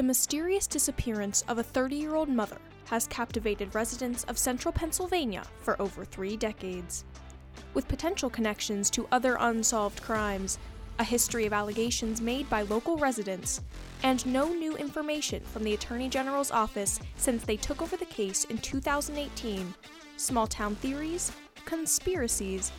The 0.00 0.06
mysterious 0.06 0.66
disappearance 0.66 1.44
of 1.46 1.58
a 1.58 1.62
30 1.62 1.94
year 1.94 2.14
old 2.14 2.30
mother 2.30 2.56
has 2.86 3.06
captivated 3.08 3.74
residents 3.74 4.24
of 4.24 4.38
central 4.38 4.72
Pennsylvania 4.72 5.42
for 5.60 5.78
over 5.78 6.06
three 6.06 6.38
decades. 6.38 7.04
With 7.74 7.86
potential 7.86 8.30
connections 8.30 8.88
to 8.92 9.06
other 9.12 9.36
unsolved 9.38 10.00
crimes, 10.00 10.58
a 10.98 11.04
history 11.04 11.44
of 11.44 11.52
allegations 11.52 12.22
made 12.22 12.48
by 12.48 12.62
local 12.62 12.96
residents, 12.96 13.60
and 14.02 14.24
no 14.24 14.54
new 14.54 14.74
information 14.78 15.42
from 15.42 15.64
the 15.64 15.74
Attorney 15.74 16.08
General's 16.08 16.50
office 16.50 16.98
since 17.16 17.44
they 17.44 17.58
took 17.58 17.82
over 17.82 17.98
the 17.98 18.06
case 18.06 18.44
in 18.44 18.56
2018, 18.56 19.74
small 20.16 20.46
town 20.46 20.76
theories, 20.76 21.30
conspiracies, 21.66 22.72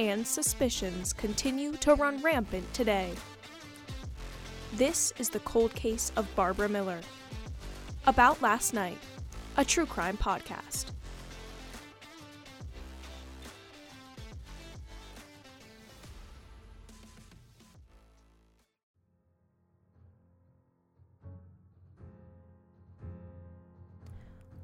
and 0.00 0.26
suspicions 0.26 1.12
continue 1.12 1.74
to 1.74 1.94
run 1.94 2.20
rampant 2.20 2.74
today. 2.74 3.12
This 4.76 5.12
is 5.18 5.28
the 5.28 5.38
cold 5.40 5.72
case 5.76 6.10
of 6.16 6.34
Barbara 6.34 6.68
Miller. 6.68 6.98
About 8.08 8.42
last 8.42 8.74
night, 8.74 8.98
a 9.56 9.64
true 9.64 9.86
crime 9.86 10.16
podcast. 10.16 10.86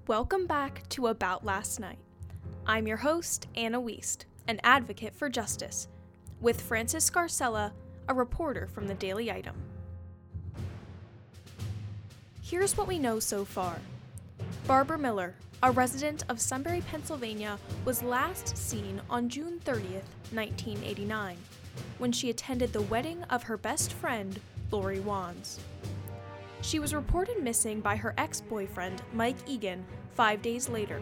Welcome 0.09 0.49
back 0.49 0.89
to 0.89 1.07
About 1.07 1.45
Last 1.45 1.79
Night. 1.79 2.01
I'm 2.67 2.89
your 2.89 2.97
host, 2.97 3.47
Anna 3.55 3.81
Wiest, 3.81 4.25
an 4.49 4.59
advocate 4.65 5.15
for 5.15 5.29
justice, 5.29 5.87
with 6.41 6.61
Francis 6.61 7.09
Scarcella, 7.09 7.71
a 8.09 8.15
reporter 8.15 8.67
from 8.67 8.89
the 8.89 8.95
Daily 8.95 9.31
Item. 9.31 9.70
Here's 12.51 12.77
what 12.77 12.89
we 12.89 12.99
know 12.99 13.21
so 13.21 13.45
far 13.45 13.79
Barbara 14.67 14.99
Miller, 14.99 15.37
a 15.63 15.71
resident 15.71 16.25
of 16.29 16.41
Sunbury, 16.41 16.83
Pennsylvania, 16.91 17.61
was 17.85 18.03
last 18.03 18.57
seen 18.57 19.01
on 19.09 19.29
June 19.29 19.61
30th, 19.65 20.11
1989, 20.33 21.37
when 21.99 22.11
she 22.11 22.29
attended 22.29 22.73
the 22.73 22.83
wedding 22.83 23.23
of 23.31 23.45
her 23.45 23.57
best 23.57 23.93
friend, 23.93 24.41
Lori 24.73 24.99
Wands. 24.99 25.61
She 26.61 26.81
was 26.81 26.93
reported 26.93 27.41
missing 27.41 27.81
by 27.81 27.95
her 27.95 28.15
ex 28.19 28.41
boyfriend, 28.41 29.01
Mike 29.15 29.37
Egan, 29.47 29.85
five 30.17 30.43
days 30.43 30.69
later. 30.69 31.01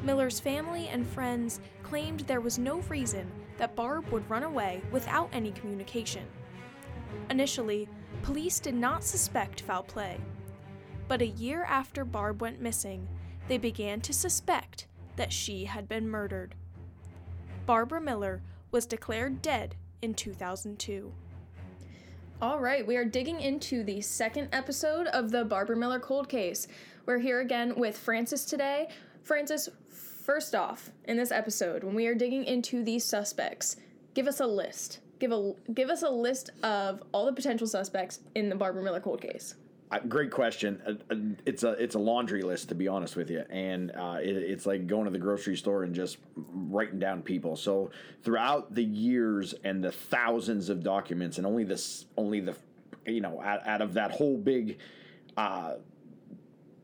Miller's 0.00 0.40
family 0.40 0.88
and 0.88 1.06
friends 1.06 1.60
claimed 1.82 2.20
there 2.20 2.40
was 2.40 2.58
no 2.58 2.78
reason 2.88 3.30
that 3.58 3.76
Barb 3.76 4.08
would 4.08 4.30
run 4.30 4.44
away 4.44 4.80
without 4.90 5.28
any 5.34 5.52
communication. 5.52 6.24
Initially, 7.28 7.90
police 8.22 8.58
did 8.58 8.74
not 8.74 9.04
suspect 9.04 9.60
foul 9.60 9.82
play. 9.82 10.16
But 11.08 11.22
a 11.22 11.26
year 11.26 11.64
after 11.64 12.04
Barb 12.04 12.40
went 12.40 12.60
missing, 12.60 13.08
they 13.48 13.58
began 13.58 14.00
to 14.02 14.12
suspect 14.12 14.86
that 15.16 15.32
she 15.32 15.64
had 15.64 15.88
been 15.88 16.08
murdered. 16.08 16.54
Barbara 17.64 18.00
Miller 18.00 18.42
was 18.70 18.86
declared 18.86 19.40
dead 19.42 19.76
in 20.02 20.14
2002. 20.14 21.12
All 22.42 22.60
right, 22.60 22.86
we 22.86 22.96
are 22.96 23.04
digging 23.04 23.40
into 23.40 23.82
the 23.82 24.00
second 24.02 24.48
episode 24.52 25.06
of 25.06 25.30
the 25.30 25.44
Barbara 25.44 25.76
Miller 25.76 25.98
cold 25.98 26.28
case. 26.28 26.68
We're 27.06 27.18
here 27.18 27.40
again 27.40 27.74
with 27.76 27.96
Francis 27.96 28.44
today. 28.44 28.88
Francis, 29.22 29.70
first 29.88 30.54
off, 30.54 30.90
in 31.04 31.16
this 31.16 31.32
episode, 31.32 31.82
when 31.82 31.94
we 31.94 32.06
are 32.06 32.14
digging 32.14 32.44
into 32.44 32.84
these 32.84 33.04
suspects, 33.04 33.76
give 34.12 34.26
us 34.26 34.40
a 34.40 34.46
list. 34.46 35.00
Give 35.18 35.32
a 35.32 35.54
give 35.72 35.88
us 35.88 36.02
a 36.02 36.10
list 36.10 36.50
of 36.62 37.02
all 37.12 37.24
the 37.24 37.32
potential 37.32 37.66
suspects 37.66 38.20
in 38.34 38.50
the 38.50 38.54
Barbara 38.54 38.82
Miller 38.82 39.00
cold 39.00 39.22
case. 39.22 39.54
Great 40.08 40.32
question. 40.32 40.82
Uh, 40.84 41.14
uh, 41.14 41.16
it's 41.44 41.62
a 41.62 41.70
it's 41.72 41.94
a 41.94 41.98
laundry 41.98 42.42
list 42.42 42.68
to 42.70 42.74
be 42.74 42.88
honest 42.88 43.14
with 43.14 43.30
you, 43.30 43.44
and 43.50 43.92
uh, 43.92 44.18
it, 44.20 44.36
it's 44.36 44.66
like 44.66 44.88
going 44.88 45.04
to 45.04 45.10
the 45.10 45.18
grocery 45.18 45.56
store 45.56 45.84
and 45.84 45.94
just 45.94 46.18
writing 46.34 46.98
down 46.98 47.22
people. 47.22 47.54
So 47.54 47.90
throughout 48.22 48.74
the 48.74 48.82
years 48.82 49.54
and 49.62 49.82
the 49.82 49.92
thousands 49.92 50.70
of 50.70 50.82
documents, 50.82 51.38
and 51.38 51.46
only 51.46 51.62
this 51.62 52.06
only 52.16 52.40
the 52.40 52.56
you 53.06 53.20
know 53.20 53.40
out, 53.40 53.64
out 53.66 53.80
of 53.80 53.94
that 53.94 54.10
whole 54.10 54.36
big 54.36 54.78
uh, 55.36 55.74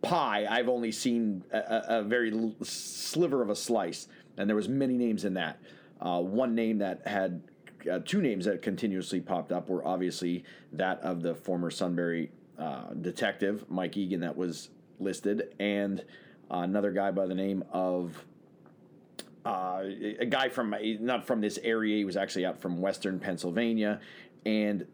pie, 0.01 0.47
I've 0.49 0.69
only 0.69 0.93
seen 0.93 1.43
a, 1.53 1.83
a 1.89 2.03
very 2.05 2.55
sliver 2.63 3.43
of 3.43 3.51
a 3.51 3.57
slice, 3.57 4.07
and 4.37 4.49
there 4.49 4.57
was 4.57 4.69
many 4.69 4.97
names 4.97 5.25
in 5.25 5.35
that. 5.35 5.59
Uh, 6.01 6.21
one 6.21 6.55
name 6.55 6.79
that 6.79 7.05
had 7.05 7.43
uh, 7.91 7.99
two 8.05 8.23
names 8.23 8.45
that 8.45 8.63
continuously 8.63 9.21
popped 9.21 9.51
up 9.51 9.69
were 9.69 9.85
obviously 9.85 10.45
that 10.73 11.01
of 11.01 11.21
the 11.23 11.35
former 11.35 11.71
Sunbury 11.71 12.31
uh, 12.63 12.95
detective 13.01 13.65
Mike 13.69 13.97
Egan 13.97 14.21
that 14.21 14.37
was 14.37 14.69
listed, 15.01 15.55
and 15.59 16.01
uh, 16.51 16.59
another 16.59 16.93
guy 16.93 17.11
by 17.11 17.27
the 17.27 17.35
name 17.35 17.65
of 17.73 18.25
uh, 19.45 19.83
a 20.21 20.27
guy 20.27 20.49
from 20.49 20.75
not 21.01 21.27
from 21.27 21.41
this 21.41 21.59
area. 21.65 21.97
He 21.97 22.05
was 22.05 22.17
actually 22.17 22.47
out 22.47 22.61
from 22.61 22.81
Western 22.81 23.19
Pennsylvania, 23.19 24.01
and 24.47 24.87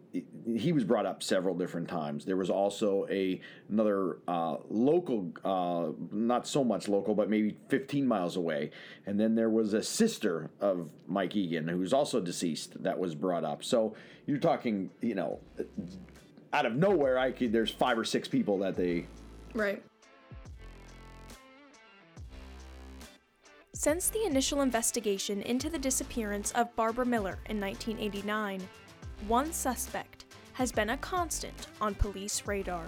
he 0.47 0.73
was 0.73 0.84
brought 0.84 1.05
up 1.05 1.23
several 1.23 1.55
different 1.55 1.89
times. 1.89 2.25
There 2.25 2.37
was 2.37 2.49
also 2.49 3.06
a 3.11 3.39
another 3.69 4.19
uh, 4.27 4.56
local, 4.71 5.31
uh, 5.45 5.93
not 6.11 6.47
so 6.47 6.65
much 6.65 6.89
local, 6.89 7.15
but 7.15 7.29
maybe 7.29 7.56
15 7.69 8.06
miles 8.06 8.37
away, 8.37 8.71
and 9.05 9.21
then 9.21 9.35
there 9.35 9.50
was 9.50 9.75
a 9.75 9.83
sister 9.83 10.50
of 10.61 10.89
Mike 11.06 11.37
Egan 11.37 11.69
who 11.69 11.79
was 11.79 11.93
also 11.93 12.19
deceased 12.19 12.83
that 12.83 12.99
was 12.99 13.15
brought 13.15 13.45
up. 13.45 13.62
So 13.62 13.95
you're 14.27 14.39
talking, 14.39 14.91
you 15.03 15.15
know, 15.15 15.41
out 16.53 16.66
of 16.66 16.75
nowhere, 16.75 17.19
I 17.19 17.31
could. 17.31 17.53
There's 17.53 17.70
five 17.70 17.98
or 17.98 18.04
six 18.04 18.28
people 18.28 18.59
that 18.59 18.76
they. 18.76 19.06
Right. 19.54 19.82
Since 23.75 24.10
the 24.10 24.25
initial 24.25 24.62
investigation 24.62 25.41
into 25.42 25.70
the 25.70 25.78
disappearance 25.78 26.50
of 26.53 26.75
Barbara 26.75 27.06
Miller 27.06 27.38
in 27.48 27.60
1989, 27.60 28.60
one 29.28 29.53
suspect 29.53 30.25
has 30.54 30.72
been 30.72 30.91
a 30.91 30.97
constant 30.97 31.69
on 31.81 31.94
police 31.94 32.42
radar. 32.44 32.87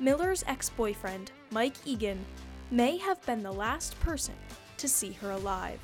Miller's 0.00 0.42
ex 0.46 0.70
boyfriend, 0.70 1.30
Mike 1.50 1.76
Egan, 1.84 2.24
may 2.70 2.96
have 2.96 3.20
been 3.26 3.42
the 3.42 3.52
last 3.52 3.98
person 4.00 4.34
to 4.78 4.88
see 4.88 5.12
her 5.12 5.32
alive. 5.32 5.78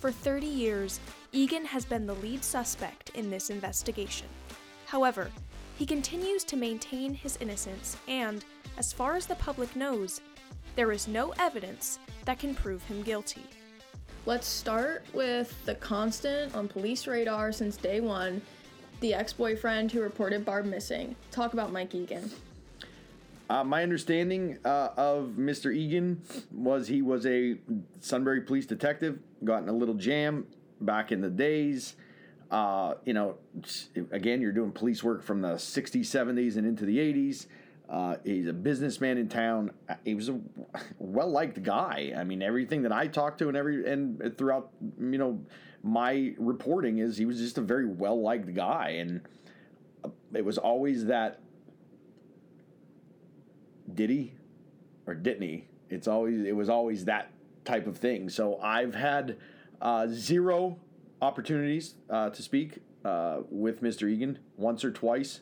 For 0.00 0.10
30 0.10 0.46
years, 0.46 1.00
Egan 1.32 1.64
has 1.64 1.84
been 1.84 2.06
the 2.06 2.14
lead 2.16 2.42
suspect 2.42 3.10
in 3.10 3.30
this 3.30 3.50
investigation. 3.50 4.26
However, 4.86 5.30
he 5.78 5.86
continues 5.86 6.42
to 6.42 6.56
maintain 6.56 7.14
his 7.14 7.38
innocence, 7.40 7.96
and, 8.08 8.44
as 8.76 8.92
far 8.92 9.14
as 9.14 9.26
the 9.26 9.36
public 9.36 9.76
knows, 9.76 10.20
there 10.74 10.90
is 10.90 11.06
no 11.06 11.32
evidence 11.38 12.00
that 12.24 12.40
can 12.40 12.52
prove 12.52 12.82
him 12.84 13.02
guilty. 13.02 13.44
Let's 14.26 14.48
start 14.48 15.04
with 15.12 15.64
the 15.66 15.76
constant 15.76 16.54
on 16.56 16.66
police 16.66 17.06
radar 17.06 17.52
since 17.52 17.76
day 17.76 18.00
one 18.00 18.42
the 19.00 19.14
ex 19.14 19.32
boyfriend 19.32 19.92
who 19.92 20.00
reported 20.00 20.44
Barb 20.44 20.66
missing. 20.66 21.14
Talk 21.30 21.52
about 21.52 21.72
Mike 21.72 21.94
Egan. 21.94 22.28
Uh, 23.48 23.62
my 23.62 23.84
understanding 23.84 24.58
uh, 24.64 24.88
of 24.96 25.34
Mr. 25.38 25.74
Egan 25.74 26.20
was 26.50 26.88
he 26.88 27.00
was 27.00 27.24
a 27.24 27.56
Sunbury 28.00 28.40
police 28.40 28.66
detective, 28.66 29.20
got 29.44 29.62
in 29.62 29.68
a 29.68 29.72
little 29.72 29.94
jam 29.94 30.46
back 30.80 31.12
in 31.12 31.20
the 31.20 31.30
days. 31.30 31.94
Uh, 32.50 32.94
you 33.04 33.12
know, 33.12 33.36
again, 34.10 34.40
you're 34.40 34.52
doing 34.52 34.72
police 34.72 35.02
work 35.02 35.22
from 35.22 35.42
the 35.42 35.54
60s, 35.54 36.00
70s, 36.00 36.56
and 36.56 36.66
into 36.66 36.86
the 36.86 36.96
80s. 36.96 37.46
Uh, 37.88 38.16
he's 38.24 38.46
a 38.46 38.52
businessman 38.52 39.16
in 39.16 39.28
town. 39.28 39.70
He 40.04 40.14
was 40.14 40.28
a 40.28 40.38
well 40.98 41.30
liked 41.30 41.62
guy. 41.62 42.12
I 42.16 42.24
mean, 42.24 42.42
everything 42.42 42.82
that 42.82 42.92
I 42.92 43.06
talked 43.06 43.38
to 43.38 43.48
and 43.48 43.56
every 43.56 43.90
and 43.90 44.36
throughout, 44.36 44.70
you 45.00 45.18
know, 45.18 45.40
my 45.82 46.34
reporting 46.38 46.98
is 46.98 47.16
he 47.16 47.24
was 47.24 47.38
just 47.38 47.56
a 47.56 47.62
very 47.62 47.86
well 47.86 48.20
liked 48.20 48.52
guy, 48.54 48.96
and 49.00 49.22
it 50.34 50.44
was 50.44 50.58
always 50.58 51.06
that. 51.06 51.40
Did 53.94 54.10
he, 54.10 54.34
or 55.06 55.14
didn't 55.14 55.42
he? 55.42 55.64
It's 55.88 56.06
always 56.06 56.44
it 56.44 56.54
was 56.54 56.68
always 56.68 57.06
that 57.06 57.30
type 57.64 57.86
of 57.86 57.96
thing. 57.96 58.28
So 58.28 58.58
I've 58.60 58.94
had 58.94 59.38
uh, 59.80 60.08
zero 60.10 60.78
opportunities 61.20 61.94
uh, 62.10 62.30
to 62.30 62.42
speak 62.42 62.78
uh, 63.04 63.38
with 63.50 63.82
Mr. 63.82 64.08
Egan 64.08 64.38
once 64.56 64.84
or 64.84 64.90
twice, 64.90 65.40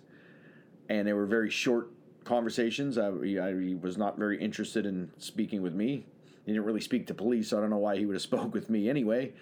and 0.89 1.07
they 1.07 1.13
were 1.13 1.27
very 1.27 1.51
short 1.51 1.91
conversations. 2.25 2.99
I, 2.99 3.11
he 3.21 3.75
was 3.75 3.97
not 3.97 4.19
very 4.19 4.39
interested 4.41 4.87
in 4.87 5.11
speaking 5.19 5.63
with 5.63 5.75
me. 5.75 6.07
He 6.45 6.53
didn't 6.53 6.65
really 6.65 6.81
speak 6.81 7.07
to 7.09 7.15
police, 7.15 7.49
so 7.49 7.59
I 7.59 7.61
don't 7.61 7.71
know 7.71 7.79
why 7.79 7.97
he 7.97 8.07
would 8.07 8.15
have 8.15 8.23
spoke 8.31 8.55
with 8.55 8.71
me 8.71 8.89
anyway. 8.89 9.33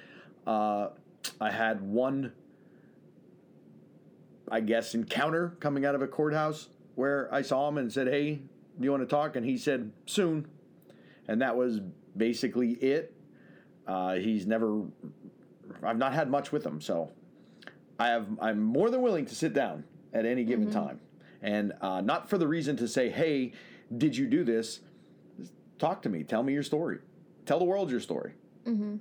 Uh, 0.46 0.88
I 1.40 1.50
had 1.50 1.80
one, 1.80 2.32
I 4.50 4.60
guess, 4.60 4.94
encounter 4.94 5.56
coming 5.60 5.84
out 5.84 5.94
of 5.94 6.02
a 6.02 6.06
courthouse 6.06 6.68
where 6.94 7.32
I 7.32 7.42
saw 7.42 7.68
him 7.68 7.78
and 7.78 7.92
said, 7.92 8.06
"Hey, 8.08 8.34
do 8.78 8.84
you 8.84 8.90
want 8.90 9.02
to 9.02 9.08
talk?" 9.08 9.36
And 9.36 9.44
he 9.44 9.56
said, 9.56 9.90
"Soon," 10.06 10.46
and 11.26 11.40
that 11.40 11.56
was 11.56 11.80
basically 12.16 12.72
it. 12.72 13.14
Uh, 13.86 14.14
he's 14.14 14.46
never 14.46 14.82
I've 15.82 15.98
not 15.98 16.12
had 16.12 16.30
much 16.30 16.52
with 16.52 16.64
them, 16.64 16.80
so 16.80 17.10
I 17.98 18.08
have 18.08 18.26
I'm 18.40 18.62
more 18.62 18.90
than 18.90 19.02
willing 19.02 19.26
to 19.26 19.34
sit 19.34 19.52
down 19.52 19.84
at 20.12 20.26
any 20.26 20.44
given 20.44 20.66
mm-hmm. 20.66 20.86
time 20.86 21.00
and 21.44 21.74
uh, 21.80 22.00
not 22.00 22.28
for 22.28 22.38
the 22.38 22.48
reason 22.48 22.76
to 22.78 22.88
say, 22.88 23.10
"Hey, 23.10 23.52
did 23.96 24.16
you 24.16 24.26
do 24.26 24.42
this?" 24.42 24.80
Talk 25.78 26.02
to 26.02 26.08
me. 26.08 26.24
Tell 26.24 26.42
me 26.42 26.52
your 26.52 26.62
story. 26.62 26.98
Tell 27.44 27.58
the 27.58 27.64
world 27.64 27.90
your 27.90 28.00
story. 28.00 28.32
Mm-hmm. 28.66 28.96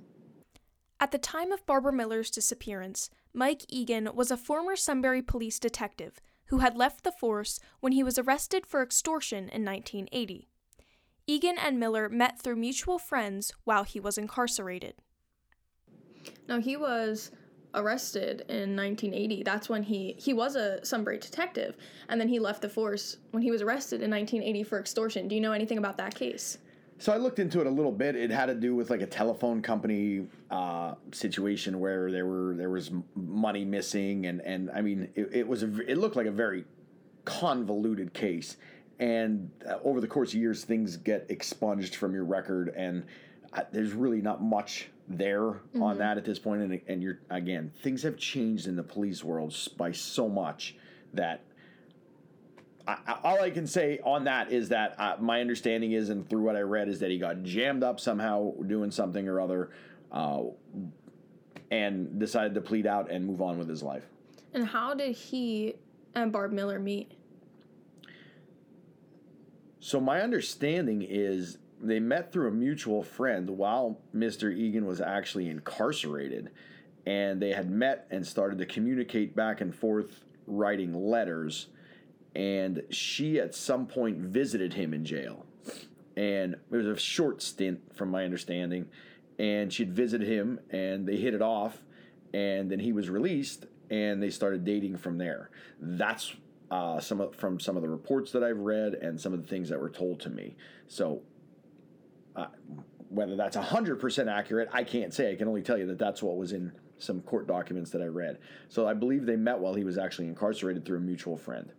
At 1.00 1.10
the 1.10 1.18
time 1.18 1.52
of 1.52 1.64
Barbara 1.66 1.92
Miller's 1.92 2.30
disappearance, 2.30 3.10
Mike 3.32 3.64
Egan 3.68 4.10
was 4.14 4.30
a 4.30 4.36
former 4.36 4.76
Sunbury 4.76 5.22
police 5.22 5.58
detective 5.58 6.20
who 6.46 6.58
had 6.58 6.76
left 6.76 7.04
the 7.04 7.12
force 7.12 7.58
when 7.80 7.92
he 7.92 8.02
was 8.02 8.18
arrested 8.18 8.66
for 8.66 8.82
extortion 8.82 9.48
in 9.48 9.64
1980. 9.64 10.48
Egan 11.26 11.56
and 11.58 11.80
Miller 11.80 12.08
met 12.08 12.40
through 12.40 12.56
mutual 12.56 12.98
friends 12.98 13.52
while 13.64 13.84
he 13.84 13.98
was 13.98 14.18
incarcerated. 14.18 14.96
Now 16.48 16.60
he 16.60 16.76
was 16.76 17.30
arrested 17.74 18.44
in 18.48 18.76
1980. 18.76 19.42
That's 19.42 19.68
when 19.68 19.82
he 19.82 20.14
he 20.18 20.32
was 20.32 20.56
a 20.56 20.84
Sunbury 20.84 21.18
detective, 21.18 21.76
and 22.08 22.20
then 22.20 22.28
he 22.28 22.38
left 22.38 22.62
the 22.62 22.68
force 22.68 23.16
when 23.32 23.42
he 23.42 23.50
was 23.50 23.62
arrested 23.62 24.02
in 24.02 24.10
1980 24.10 24.62
for 24.64 24.78
extortion. 24.78 25.28
Do 25.28 25.34
you 25.34 25.40
know 25.40 25.52
anything 25.52 25.78
about 25.78 25.96
that 25.98 26.14
case? 26.14 26.58
So 26.98 27.12
I 27.12 27.16
looked 27.16 27.40
into 27.40 27.60
it 27.60 27.66
a 27.66 27.70
little 27.70 27.92
bit. 27.92 28.14
It 28.14 28.30
had 28.30 28.46
to 28.46 28.54
do 28.54 28.74
with 28.74 28.88
like 28.88 29.00
a 29.00 29.06
telephone 29.06 29.60
company 29.60 30.26
uh, 30.50 30.94
situation 31.12 31.80
where 31.80 32.10
there 32.10 32.26
were 32.26 32.54
there 32.56 32.70
was 32.70 32.92
money 33.14 33.64
missing, 33.64 34.26
and 34.26 34.40
and 34.42 34.70
I 34.70 34.80
mean 34.80 35.08
it, 35.14 35.28
it 35.32 35.48
was 35.48 35.62
a, 35.62 35.90
it 35.90 35.98
looked 35.98 36.16
like 36.16 36.26
a 36.26 36.32
very 36.32 36.64
convoluted 37.24 38.12
case. 38.14 38.56
And 39.00 39.50
uh, 39.68 39.78
over 39.82 40.00
the 40.00 40.06
course 40.06 40.30
of 40.34 40.40
years, 40.40 40.62
things 40.62 40.96
get 40.96 41.26
expunged 41.28 41.96
from 41.96 42.14
your 42.14 42.24
record, 42.24 42.72
and 42.76 43.04
there's 43.72 43.92
really 43.92 44.20
not 44.20 44.42
much 44.42 44.88
there 45.08 45.60
on 45.80 45.98
that 45.98 46.16
at 46.16 46.24
this 46.24 46.38
point. 46.38 46.62
And 46.62 46.80
and 46.88 47.02
you're 47.02 47.18
again, 47.30 47.72
things 47.82 48.02
have 48.02 48.16
changed 48.16 48.66
in 48.66 48.76
the 48.76 48.82
police 48.82 49.22
world 49.22 49.54
by 49.76 49.92
so 49.92 50.28
much 50.28 50.76
that 51.12 51.42
I- 52.86 53.18
all 53.22 53.40
I 53.40 53.50
can 53.50 53.66
say 53.66 53.98
on 54.04 54.24
that 54.24 54.52
is 54.52 54.68
that 54.68 54.94
uh, 54.98 55.16
my 55.18 55.40
understanding 55.40 55.92
is, 55.92 56.10
and 56.10 56.28
through 56.28 56.42
what 56.42 56.54
I 56.56 56.60
read, 56.60 56.88
is 56.88 57.00
that 57.00 57.10
he 57.10 57.18
got 57.18 57.42
jammed 57.42 57.82
up 57.82 57.98
somehow 57.98 58.52
doing 58.66 58.90
something 58.90 59.26
or 59.26 59.40
other, 59.40 59.70
uh, 60.12 60.42
and 61.70 62.18
decided 62.18 62.54
to 62.54 62.60
plead 62.60 62.86
out 62.86 63.10
and 63.10 63.26
move 63.26 63.40
on 63.40 63.58
with 63.58 63.68
his 63.68 63.82
life. 63.82 64.04
And 64.52 64.66
how 64.66 64.92
did 64.92 65.12
he 65.16 65.76
and 66.14 66.30
Barb 66.30 66.52
Miller 66.52 66.78
meet? 66.78 67.12
So 69.80 69.98
my 70.00 70.20
understanding 70.20 71.00
is 71.02 71.58
they 71.84 72.00
met 72.00 72.32
through 72.32 72.48
a 72.48 72.52
mutual 72.52 73.02
friend 73.02 73.48
while 73.50 74.00
Mr. 74.14 74.54
Egan 74.54 74.86
was 74.86 75.00
actually 75.00 75.48
incarcerated, 75.48 76.50
and 77.06 77.40
they 77.40 77.52
had 77.52 77.70
met 77.70 78.06
and 78.10 78.26
started 78.26 78.58
to 78.58 78.66
communicate 78.66 79.36
back 79.36 79.60
and 79.60 79.74
forth, 79.74 80.24
writing 80.46 80.94
letters. 80.94 81.68
And 82.34 82.82
she 82.90 83.38
at 83.38 83.54
some 83.54 83.86
point 83.86 84.18
visited 84.18 84.72
him 84.72 84.94
in 84.94 85.04
jail, 85.04 85.46
and 86.16 86.54
it 86.54 86.76
was 86.76 86.86
a 86.86 86.96
short 86.96 87.42
stint, 87.42 87.80
from 87.94 88.10
my 88.10 88.24
understanding. 88.24 88.88
And 89.38 89.72
she'd 89.72 89.92
visited 89.92 90.26
him, 90.26 90.60
and 90.70 91.06
they 91.06 91.16
hit 91.16 91.34
it 91.34 91.42
off, 91.42 91.78
and 92.32 92.70
then 92.70 92.78
he 92.78 92.92
was 92.92 93.10
released, 93.10 93.66
and 93.90 94.22
they 94.22 94.30
started 94.30 94.64
dating 94.64 94.96
from 94.96 95.18
there. 95.18 95.50
That's 95.80 96.34
uh, 96.70 96.98
some 96.98 97.20
of, 97.20 97.34
from 97.36 97.60
some 97.60 97.76
of 97.76 97.82
the 97.82 97.88
reports 97.88 98.32
that 98.32 98.42
I've 98.42 98.58
read 98.58 98.94
and 98.94 99.20
some 99.20 99.32
of 99.32 99.42
the 99.42 99.48
things 99.48 99.68
that 99.68 99.80
were 99.80 99.90
told 99.90 100.20
to 100.20 100.30
me. 100.30 100.56
So, 100.88 101.22
uh, 102.36 102.46
whether 103.08 103.36
that's 103.36 103.56
hundred 103.56 104.00
percent 104.00 104.28
accurate, 104.28 104.68
I 104.72 104.84
can't 104.84 105.14
say. 105.14 105.32
I 105.32 105.36
can 105.36 105.48
only 105.48 105.62
tell 105.62 105.78
you 105.78 105.86
that 105.86 105.98
that's 105.98 106.22
what 106.22 106.36
was 106.36 106.52
in 106.52 106.72
some 106.98 107.20
court 107.20 107.46
documents 107.46 107.90
that 107.90 108.02
I 108.02 108.06
read. 108.06 108.38
So 108.68 108.86
I 108.86 108.94
believe 108.94 109.26
they 109.26 109.36
met 109.36 109.58
while 109.58 109.74
he 109.74 109.84
was 109.84 109.98
actually 109.98 110.28
incarcerated 110.28 110.84
through 110.84 110.98
a 110.98 111.02
mutual 111.02 111.36
friend. 111.36 111.72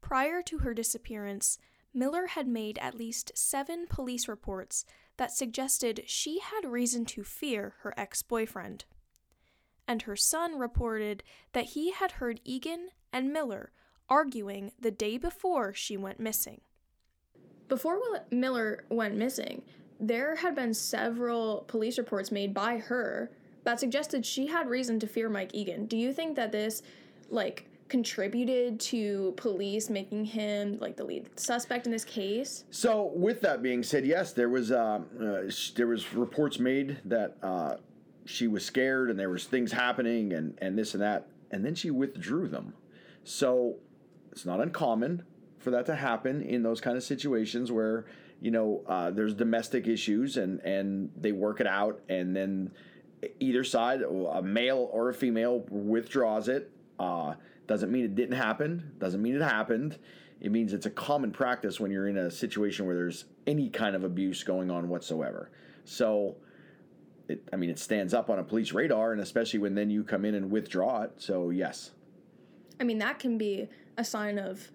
Prior 0.00 0.42
to 0.42 0.58
her 0.58 0.74
disappearance, 0.74 1.58
Miller 1.94 2.26
had 2.26 2.46
made 2.46 2.78
at 2.78 2.94
least 2.94 3.32
seven 3.34 3.86
police 3.88 4.28
reports 4.28 4.84
that 5.16 5.32
suggested 5.32 6.04
she 6.06 6.38
had 6.40 6.70
reason 6.70 7.04
to 7.06 7.24
fear 7.24 7.74
her 7.80 7.92
ex 7.96 8.22
boyfriend. 8.22 8.84
And 9.86 10.02
her 10.02 10.16
son 10.16 10.58
reported 10.58 11.22
that 11.52 11.66
he 11.66 11.92
had 11.92 12.12
heard 12.12 12.40
Egan 12.44 12.90
and 13.12 13.32
Miller 13.32 13.72
arguing 14.08 14.72
the 14.78 14.90
day 14.90 15.18
before 15.18 15.72
she 15.74 15.96
went 15.96 16.20
missing. 16.20 16.60
Before 17.68 17.96
Will- 17.96 18.24
Miller 18.30 18.84
went 18.88 19.16
missing, 19.16 19.62
there 20.00 20.36
had 20.36 20.54
been 20.54 20.72
several 20.72 21.64
police 21.68 21.98
reports 21.98 22.30
made 22.32 22.54
by 22.54 22.78
her 22.78 23.30
that 23.64 23.78
suggested 23.80 24.24
she 24.24 24.46
had 24.46 24.68
reason 24.68 24.98
to 25.00 25.06
fear 25.06 25.28
Mike 25.28 25.50
Egan. 25.54 25.86
Do 25.86 25.96
you 25.96 26.12
think 26.12 26.36
that 26.36 26.52
this, 26.52 26.82
like, 27.28 27.66
contributed 27.88 28.78
to 28.78 29.32
police 29.36 29.88
making 29.88 30.24
him 30.24 30.78
like 30.78 30.94
the 30.96 31.04
lead 31.04 31.28
suspect 31.38 31.86
in 31.86 31.92
this 31.92 32.04
case? 32.04 32.64
So, 32.70 33.12
with 33.14 33.40
that 33.42 33.62
being 33.62 33.82
said, 33.82 34.06
yes, 34.06 34.32
there 34.32 34.48
was 34.48 34.70
uh, 34.70 35.00
uh, 35.20 35.50
sh- 35.50 35.70
there 35.70 35.86
was 35.86 36.12
reports 36.14 36.58
made 36.58 36.98
that 37.06 37.36
uh, 37.42 37.76
she 38.24 38.46
was 38.46 38.64
scared 38.64 39.10
and 39.10 39.18
there 39.18 39.30
was 39.30 39.44
things 39.44 39.72
happening 39.72 40.32
and 40.34 40.56
and 40.60 40.78
this 40.78 40.94
and 40.94 41.02
that, 41.02 41.28
and 41.50 41.64
then 41.64 41.74
she 41.74 41.90
withdrew 41.90 42.48
them. 42.48 42.74
So, 43.24 43.76
it's 44.32 44.46
not 44.46 44.60
uncommon 44.60 45.22
for 45.68 45.72
that 45.72 45.84
to 45.84 45.94
happen 45.94 46.40
in 46.40 46.62
those 46.62 46.80
kind 46.80 46.96
of 46.96 47.02
situations 47.02 47.70
where 47.70 48.06
you 48.40 48.50
know 48.50 48.82
uh, 48.86 49.10
there's 49.10 49.34
domestic 49.34 49.86
issues 49.86 50.38
and 50.38 50.60
and 50.60 51.10
they 51.14 51.32
work 51.32 51.60
it 51.60 51.66
out, 51.66 52.00
and 52.08 52.34
then 52.34 52.70
either 53.38 53.64
side, 53.64 54.00
a 54.00 54.42
male 54.42 54.88
or 54.92 55.10
a 55.10 55.14
female, 55.14 55.64
withdraws 55.68 56.48
it. 56.48 56.70
Uh, 56.98 57.34
doesn't 57.66 57.92
mean 57.92 58.04
it 58.04 58.14
didn't 58.14 58.36
happen. 58.36 58.92
Doesn't 58.98 59.20
mean 59.20 59.36
it 59.36 59.42
happened. 59.42 59.98
It 60.40 60.52
means 60.52 60.72
it's 60.72 60.86
a 60.86 60.90
common 60.90 61.32
practice 61.32 61.78
when 61.78 61.90
you're 61.90 62.08
in 62.08 62.16
a 62.16 62.30
situation 62.30 62.86
where 62.86 62.94
there's 62.94 63.26
any 63.46 63.68
kind 63.68 63.94
of 63.94 64.04
abuse 64.04 64.42
going 64.44 64.70
on 64.70 64.88
whatsoever. 64.88 65.50
So, 65.84 66.36
it, 67.28 67.46
I 67.52 67.56
mean, 67.56 67.68
it 67.68 67.78
stands 67.78 68.14
up 68.14 68.30
on 68.30 68.38
a 68.38 68.44
police 68.44 68.72
radar, 68.72 69.12
and 69.12 69.20
especially 69.20 69.58
when 69.58 69.74
then 69.74 69.90
you 69.90 70.02
come 70.02 70.24
in 70.24 70.34
and 70.34 70.50
withdraw 70.50 71.02
it. 71.02 71.12
So, 71.16 71.50
yes. 71.50 71.90
I 72.80 72.84
mean, 72.84 72.98
that 72.98 73.18
can 73.18 73.36
be 73.36 73.68
a 73.98 74.04
sign 74.04 74.38
of 74.38 74.70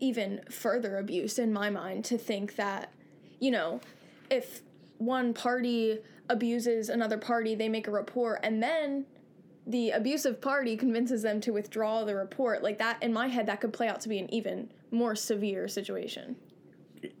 even 0.00 0.40
further 0.50 0.98
abuse 0.98 1.38
in 1.38 1.52
my 1.52 1.70
mind 1.70 2.04
to 2.06 2.18
think 2.18 2.56
that, 2.56 2.92
you 3.40 3.50
know, 3.50 3.80
if 4.30 4.62
one 4.98 5.32
party 5.32 5.98
abuses 6.28 6.88
another 6.88 7.18
party, 7.18 7.54
they 7.54 7.68
make 7.68 7.86
a 7.86 7.90
report, 7.90 8.40
and 8.42 8.62
then 8.62 9.06
the 9.66 9.90
abusive 9.90 10.40
party 10.40 10.76
convinces 10.76 11.22
them 11.22 11.40
to 11.40 11.50
withdraw 11.50 12.04
the 12.04 12.14
report. 12.14 12.62
Like 12.62 12.78
that, 12.78 13.02
in 13.02 13.12
my 13.12 13.28
head, 13.28 13.46
that 13.46 13.60
could 13.60 13.72
play 13.72 13.88
out 13.88 14.00
to 14.02 14.08
be 14.08 14.18
an 14.18 14.32
even 14.32 14.70
more 14.90 15.14
severe 15.14 15.66
situation. 15.68 16.36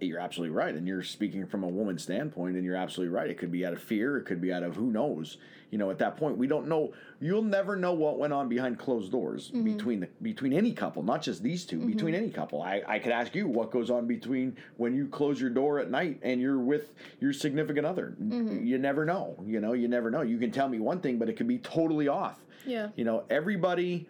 You're 0.00 0.20
absolutely 0.20 0.54
right. 0.54 0.74
And 0.74 0.86
you're 0.86 1.02
speaking 1.02 1.46
from 1.46 1.64
a 1.64 1.68
woman's 1.68 2.02
standpoint, 2.02 2.56
and 2.56 2.64
you're 2.64 2.76
absolutely 2.76 3.14
right. 3.14 3.28
It 3.28 3.38
could 3.38 3.52
be 3.52 3.66
out 3.66 3.72
of 3.72 3.82
fear, 3.82 4.16
it 4.16 4.24
could 4.24 4.40
be 4.40 4.52
out 4.52 4.62
of 4.62 4.76
who 4.76 4.90
knows. 4.90 5.38
You 5.70 5.78
know, 5.78 5.90
at 5.90 5.98
that 5.98 6.16
point, 6.16 6.38
we 6.38 6.46
don't 6.46 6.68
know. 6.68 6.92
You'll 7.20 7.42
never 7.42 7.76
know 7.76 7.92
what 7.92 8.18
went 8.18 8.32
on 8.32 8.48
behind 8.48 8.78
closed 8.78 9.10
doors 9.10 9.50
mm-hmm. 9.50 9.64
between 9.64 10.00
the, 10.00 10.08
between 10.22 10.52
any 10.52 10.72
couple, 10.72 11.02
not 11.02 11.22
just 11.22 11.42
these 11.42 11.64
2 11.64 11.78
mm-hmm. 11.78 11.86
between 11.88 12.14
any 12.14 12.30
couple. 12.30 12.62
I, 12.62 12.82
I 12.86 12.98
could 12.98 13.12
ask 13.12 13.34
you 13.34 13.48
what 13.48 13.72
goes 13.72 13.90
on 13.90 14.06
between 14.06 14.56
when 14.76 14.94
you 14.94 15.08
close 15.08 15.40
your 15.40 15.50
door 15.50 15.80
at 15.80 15.90
night 15.90 16.20
and 16.22 16.40
you're 16.40 16.60
with 16.60 16.92
your 17.20 17.32
significant 17.32 17.84
other. 17.84 18.16
Mm-hmm. 18.22 18.64
You 18.64 18.78
never 18.78 19.04
know. 19.04 19.42
You 19.44 19.60
know, 19.60 19.72
you 19.72 19.88
never 19.88 20.10
know. 20.10 20.22
You 20.22 20.38
can 20.38 20.52
tell 20.52 20.68
me 20.68 20.78
one 20.78 21.00
thing, 21.00 21.18
but 21.18 21.28
it 21.28 21.36
could 21.36 21.48
be 21.48 21.58
totally 21.58 22.06
off. 22.06 22.38
Yeah. 22.64 22.88
You 22.96 23.04
know, 23.04 23.24
everybody. 23.28 24.08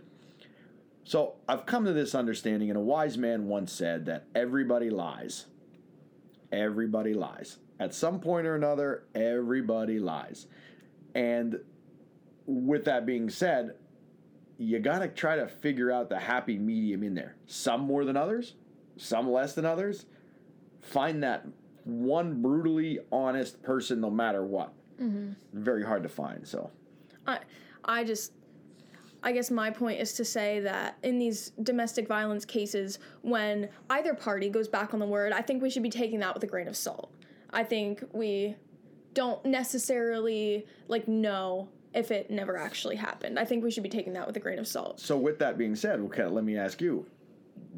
So 1.04 1.37
I've 1.49 1.66
come 1.66 1.85
to 1.85 1.92
this 1.92 2.14
understanding, 2.14 2.68
and 2.68 2.76
a 2.76 2.82
wise 2.82 3.16
man 3.16 3.46
once 3.46 3.73
said 3.73 4.06
that 4.06 4.25
everybody 4.35 4.90
lies. 4.90 5.46
Everybody 6.56 7.12
lies. 7.12 7.58
At 7.78 7.94
some 7.94 8.18
point 8.18 8.46
or 8.46 8.54
another, 8.54 9.04
everybody 9.14 9.98
lies. 9.98 10.46
And 11.14 11.60
with 12.46 12.86
that 12.86 13.04
being 13.04 13.28
said, 13.28 13.75
you 14.56 14.78
got 14.78 15.00
to 15.00 15.08
try 15.08 15.36
to 15.36 15.46
figure 15.46 15.92
out 15.92 16.08
the 16.08 16.18
happy 16.18 16.58
medium 16.58 17.02
in 17.02 17.14
there. 17.14 17.36
Some 17.46 17.82
more 17.82 18.06
than 18.06 18.16
others, 18.16 18.54
some 18.96 19.30
less 19.30 19.54
than 19.54 19.66
others. 19.66 20.06
Find 20.80 21.22
that 21.22 21.46
one 21.84 22.40
brutally 22.40 23.00
honest 23.12 23.62
person 23.62 24.00
no 24.00 24.10
matter 24.10 24.44
what. 24.44 24.72
Mm-hmm. 25.00 25.32
Very 25.52 25.84
hard 25.84 26.02
to 26.04 26.08
find. 26.08 26.46
So, 26.48 26.70
I 27.26 27.40
I 27.84 28.02
just 28.04 28.32
I 29.23 29.32
guess 29.32 29.50
my 29.50 29.70
point 29.70 30.00
is 30.00 30.12
to 30.14 30.25
say 30.25 30.61
that 30.61 30.99
in 31.02 31.18
these 31.18 31.50
domestic 31.62 32.06
violence 32.06 32.44
cases, 32.44 32.99
when 33.23 33.68
either 33.90 34.14
party 34.14 34.49
goes 34.49 34.68
back 34.68 34.94
on 34.94 35.00
the 35.00 35.06
word, 35.06 35.32
I 35.32 35.42
think 35.42 35.62
we 35.62 35.70
should 35.70 35.82
be 35.82 35.90
taking 35.90 36.20
that 36.20 36.35
with 36.35 36.42
a 36.44 36.46
grain 36.46 36.68
of 36.68 36.76
salt. 36.76 37.12
I 37.50 37.64
think 37.64 38.04
we 38.12 38.56
don't 39.14 39.44
necessarily 39.46 40.66
like 40.88 41.08
know 41.08 41.68
if 41.94 42.11
it 42.11 42.30
never 42.30 42.56
actually 42.58 42.96
happened. 42.96 43.38
I 43.38 43.44
think 43.44 43.64
we 43.64 43.70
should 43.70 43.82
be 43.82 43.88
taking 43.88 44.12
that 44.12 44.26
with 44.26 44.37
a 44.37 44.40
grain 44.40 44.58
of 44.58 44.68
salt. 44.68 45.00
So 45.00 45.16
with 45.16 45.38
that 45.38 45.56
being 45.56 45.75
said, 45.75 46.00
okay, 46.00 46.26
let 46.26 46.44
me 46.44 46.56
ask 46.56 46.80
you: 46.80 47.06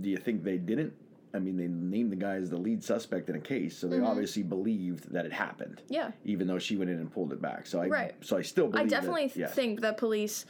Do 0.01 0.11
you 0.11 0.17
think 0.17 0.43
they 0.43 0.59
didn't? 0.59 0.93
I 1.35 1.39
mean, 1.39 1.57
they 1.57 1.69
named 1.69 2.11
the 2.11 2.17
guy 2.17 2.35
as 2.35 2.51
the 2.51 2.57
lead 2.57 2.83
suspect 2.83 3.29
in 3.29 3.37
a 3.37 3.41
case, 3.41 3.77
so 3.77 3.87
they 3.87 3.97
mm-hmm. 3.97 4.07
obviously 4.07 4.43
believed 4.43 5.13
that 5.13 5.27
it 5.27 5.33
happened. 5.33 5.83
Yeah. 5.89 6.11
Even 6.25 6.47
though 6.47 6.59
she 6.59 6.77
went 6.77 6.91
in 6.91 6.97
and 6.99 7.13
pulled 7.13 7.33
it 7.33 7.41
back, 7.41 7.67
so 7.67 7.81
I 7.81 7.87
Right. 7.87 8.15
so 8.21 8.37
I 8.37 8.43
still 8.43 8.71
I 8.75 8.85
definitely 8.85 9.29
that, 9.29 9.37
yes. 9.37 9.55
think 9.55 9.81
that 9.83 9.99
police 9.99 10.47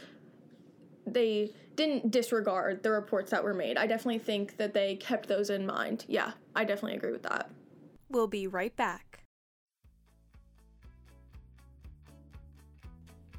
they 1.15 1.53
didn't 1.77 2.11
disregard 2.11 2.83
the 2.83 2.91
reports 2.91 3.31
that 3.31 3.43
were 3.43 3.55
made. 3.55 3.77
I 3.77 3.87
definitely 3.87 4.19
think 4.19 4.57
that 4.57 4.75
they 4.75 4.97
kept 4.97 5.29
those 5.29 5.51
in 5.51 5.67
mind. 5.67 6.05
Yeah, 6.09 6.33
I 6.55 6.65
definitely 6.65 6.97
agree 6.97 7.13
with 7.13 7.23
that. 7.23 7.51
We'll 8.11 8.27
be 8.27 8.47
right 8.47 8.75
back. 8.75 9.09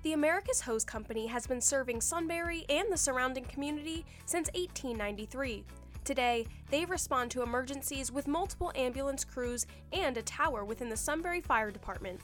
The 0.01 0.13
Americus 0.13 0.61
Hose 0.61 0.85
Company 0.85 1.27
has 1.27 1.45
been 1.45 1.59
serving 1.59 1.99
Sunbury 1.99 2.65
and 2.69 2.89
the 2.89 2.97
surrounding 2.97 3.43
community 3.43 4.05
since 4.25 4.47
1893. 4.53 5.65
Today, 6.05 6.47
they 6.71 6.85
respond 6.85 7.29
to 7.31 7.41
emergencies 7.41 8.09
with 8.09 8.25
multiple 8.25 8.71
ambulance 8.75 9.25
crews 9.25 9.67
and 9.91 10.15
a 10.15 10.21
tower 10.21 10.63
within 10.63 10.87
the 10.87 10.95
Sunbury 10.95 11.41
Fire 11.41 11.69
Department. 11.69 12.21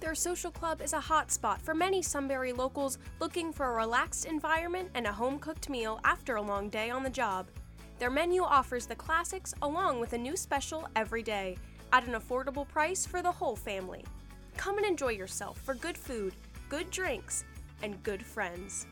Their 0.00 0.14
social 0.14 0.50
club 0.50 0.80
is 0.80 0.94
a 0.94 0.98
hotspot 0.98 1.60
for 1.60 1.74
many 1.74 2.00
Sunbury 2.00 2.54
locals 2.54 2.96
looking 3.20 3.52
for 3.52 3.66
a 3.66 3.74
relaxed 3.74 4.24
environment 4.24 4.88
and 4.94 5.06
a 5.06 5.12
home 5.12 5.38
cooked 5.38 5.68
meal 5.68 6.00
after 6.04 6.36
a 6.36 6.42
long 6.42 6.70
day 6.70 6.88
on 6.88 7.02
the 7.02 7.10
job. 7.10 7.48
Their 7.98 8.10
menu 8.10 8.42
offers 8.42 8.86
the 8.86 8.94
classics 8.94 9.52
along 9.60 10.00
with 10.00 10.14
a 10.14 10.18
new 10.18 10.38
special 10.38 10.88
every 10.96 11.22
day 11.22 11.58
at 11.92 12.06
an 12.06 12.14
affordable 12.14 12.66
price 12.66 13.04
for 13.04 13.20
the 13.20 13.30
whole 13.30 13.56
family. 13.56 14.02
Come 14.56 14.78
and 14.78 14.86
enjoy 14.86 15.10
yourself 15.10 15.60
for 15.60 15.74
good 15.74 15.98
food, 15.98 16.32
good 16.70 16.90
drinks, 16.90 17.44
and 17.82 18.02
good 18.02 18.24
friends. 18.24 18.86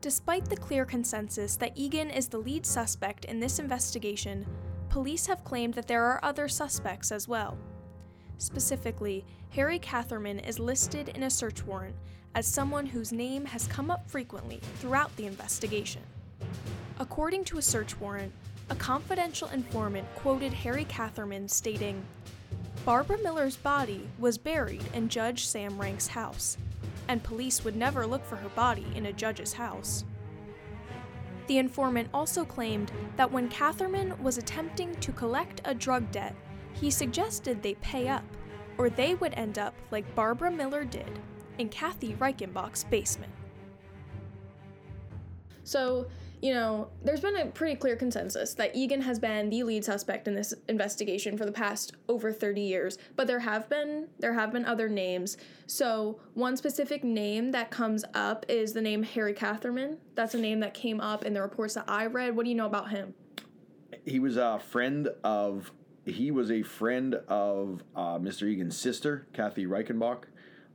Despite 0.00 0.44
the 0.48 0.56
clear 0.56 0.84
consensus 0.84 1.56
that 1.56 1.76
Egan 1.76 2.10
is 2.10 2.28
the 2.28 2.38
lead 2.38 2.64
suspect 2.64 3.24
in 3.24 3.40
this 3.40 3.58
investigation, 3.58 4.46
police 4.90 5.26
have 5.26 5.42
claimed 5.42 5.74
that 5.74 5.88
there 5.88 6.04
are 6.04 6.20
other 6.22 6.46
suspects 6.46 7.10
as 7.10 7.26
well. 7.26 7.58
Specifically, 8.36 9.24
Harry 9.50 9.80
Catherman 9.80 10.38
is 10.38 10.60
listed 10.60 11.08
in 11.10 11.24
a 11.24 11.30
search 11.30 11.64
warrant 11.64 11.96
as 12.36 12.46
someone 12.46 12.86
whose 12.86 13.10
name 13.10 13.44
has 13.44 13.66
come 13.66 13.90
up 13.90 14.08
frequently 14.08 14.60
throughout 14.76 15.14
the 15.16 15.26
investigation. 15.26 16.02
According 17.00 17.42
to 17.46 17.58
a 17.58 17.62
search 17.62 17.98
warrant, 17.98 18.32
a 18.70 18.76
confidential 18.76 19.48
informant 19.48 20.06
quoted 20.14 20.52
Harry 20.52 20.84
Catherman 20.84 21.48
stating, 21.48 22.00
Barbara 22.84 23.18
Miller's 23.24 23.56
body 23.56 24.08
was 24.20 24.38
buried 24.38 24.84
in 24.94 25.08
Judge 25.08 25.46
Sam 25.46 25.76
Rank's 25.80 26.06
house, 26.06 26.56
and 27.08 27.24
police 27.24 27.64
would 27.64 27.76
never 27.76 28.06
look 28.06 28.24
for 28.24 28.36
her 28.36 28.50
body 28.50 28.86
in 28.94 29.06
a 29.06 29.12
judge's 29.12 29.54
house. 29.54 30.04
The 31.46 31.58
informant 31.58 32.10
also 32.12 32.44
claimed 32.44 32.92
that 33.16 33.32
when 33.32 33.48
Catherman 33.48 34.22
was 34.22 34.36
attempting 34.36 34.94
to 34.96 35.12
collect 35.12 35.62
a 35.64 35.74
drug 35.74 36.10
debt, 36.12 36.36
he 36.74 36.90
suggested 36.90 37.62
they 37.62 37.74
pay 37.74 38.08
up, 38.08 38.24
or 38.76 38.90
they 38.90 39.14
would 39.14 39.34
end 39.34 39.58
up 39.58 39.74
like 39.90 40.14
Barbara 40.14 40.50
Miller 40.50 40.84
did 40.84 41.18
in 41.56 41.70
Kathy 41.70 42.14
Reichenbach's 42.14 42.84
basement. 42.84 43.32
So, 45.64 46.06
you 46.40 46.54
know, 46.54 46.88
there's 47.02 47.20
been 47.20 47.36
a 47.36 47.46
pretty 47.46 47.74
clear 47.74 47.96
consensus 47.96 48.54
that 48.54 48.74
Egan 48.76 49.00
has 49.02 49.18
been 49.18 49.50
the 49.50 49.62
lead 49.64 49.84
suspect 49.84 50.28
in 50.28 50.34
this 50.34 50.54
investigation 50.68 51.36
for 51.36 51.44
the 51.44 51.52
past 51.52 51.94
over 52.08 52.32
30 52.32 52.60
years, 52.60 52.98
but 53.16 53.26
there 53.26 53.40
have 53.40 53.68
been 53.68 54.06
there 54.18 54.34
have 54.34 54.52
been 54.52 54.64
other 54.64 54.88
names. 54.88 55.36
So, 55.66 56.20
one 56.34 56.56
specific 56.56 57.02
name 57.02 57.50
that 57.52 57.70
comes 57.70 58.04
up 58.14 58.46
is 58.48 58.72
the 58.72 58.82
name 58.82 59.02
Harry 59.02 59.32
Catherman. 59.34 59.98
That's 60.14 60.34
a 60.34 60.38
name 60.38 60.60
that 60.60 60.74
came 60.74 61.00
up 61.00 61.24
in 61.24 61.34
the 61.34 61.42
reports 61.42 61.74
that 61.74 61.84
I 61.88 62.06
read. 62.06 62.36
What 62.36 62.44
do 62.44 62.50
you 62.50 62.56
know 62.56 62.66
about 62.66 62.90
him? 62.90 63.14
He 64.04 64.20
was 64.20 64.36
a 64.36 64.58
friend 64.58 65.08
of 65.24 65.72
he 66.04 66.30
was 66.30 66.50
a 66.50 66.62
friend 66.62 67.16
of 67.28 67.82
uh, 67.94 68.18
Mr. 68.18 68.44
Egan's 68.48 68.78
sister, 68.78 69.26
Kathy 69.32 69.66
Reichenbach. 69.66 70.24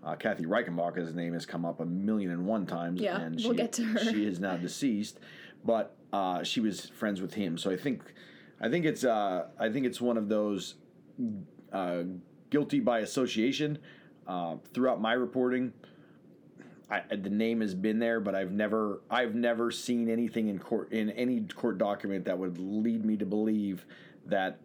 Uh, 0.04 0.16
Kathy 0.16 0.44
Reichenbach's 0.46 1.16
name 1.16 1.34
has 1.34 1.46
come 1.46 1.64
up 1.66 1.80
a 1.80 1.86
million 1.86 2.30
and 2.32 2.46
one 2.46 2.66
times, 2.68 3.00
Yeah, 3.00 3.20
and 3.22 3.40
we'll 3.42 3.54
get 3.54 3.72
to 3.74 3.84
her. 3.86 4.00
she 4.00 4.26
is 4.26 4.40
now 4.40 4.58
deceased. 4.58 5.18
But 5.66 5.96
uh, 6.12 6.44
she 6.44 6.60
was 6.60 6.90
friends 6.90 7.22
with 7.22 7.34
him, 7.34 7.58
so 7.58 7.72
I 7.72 7.78
think, 7.78 8.02
I 8.62 8.70
think 8.70 8.86
it's, 8.86 9.04
uh, 9.04 9.48
I 9.60 9.70
think 9.70 9.86
it's 9.86 10.02
one 10.02 10.18
of 10.18 10.30
those 10.30 10.76
uh, 11.72 12.04
guilty 12.50 12.80
by 12.80 13.00
association. 13.00 13.80
Uh, 14.28 14.56
throughout 14.74 15.02
my 15.02 15.14
reporting, 15.14 15.74
I, 16.90 17.02
the 17.16 17.30
name 17.30 17.62
has 17.62 17.74
been 17.74 18.00
there, 18.00 18.20
but 18.20 18.36
I've 18.36 18.52
never, 18.52 19.02
I've 19.10 19.36
never 19.36 19.72
seen 19.72 20.10
anything 20.10 20.50
in 20.50 20.60
court 20.60 20.92
in 20.92 21.10
any 21.12 21.42
court 21.42 21.78
document 21.78 22.26
that 22.26 22.38
would 22.38 22.58
lead 22.60 23.06
me 23.06 23.18
to 23.18 23.26
believe 23.26 23.86
that 24.28 24.60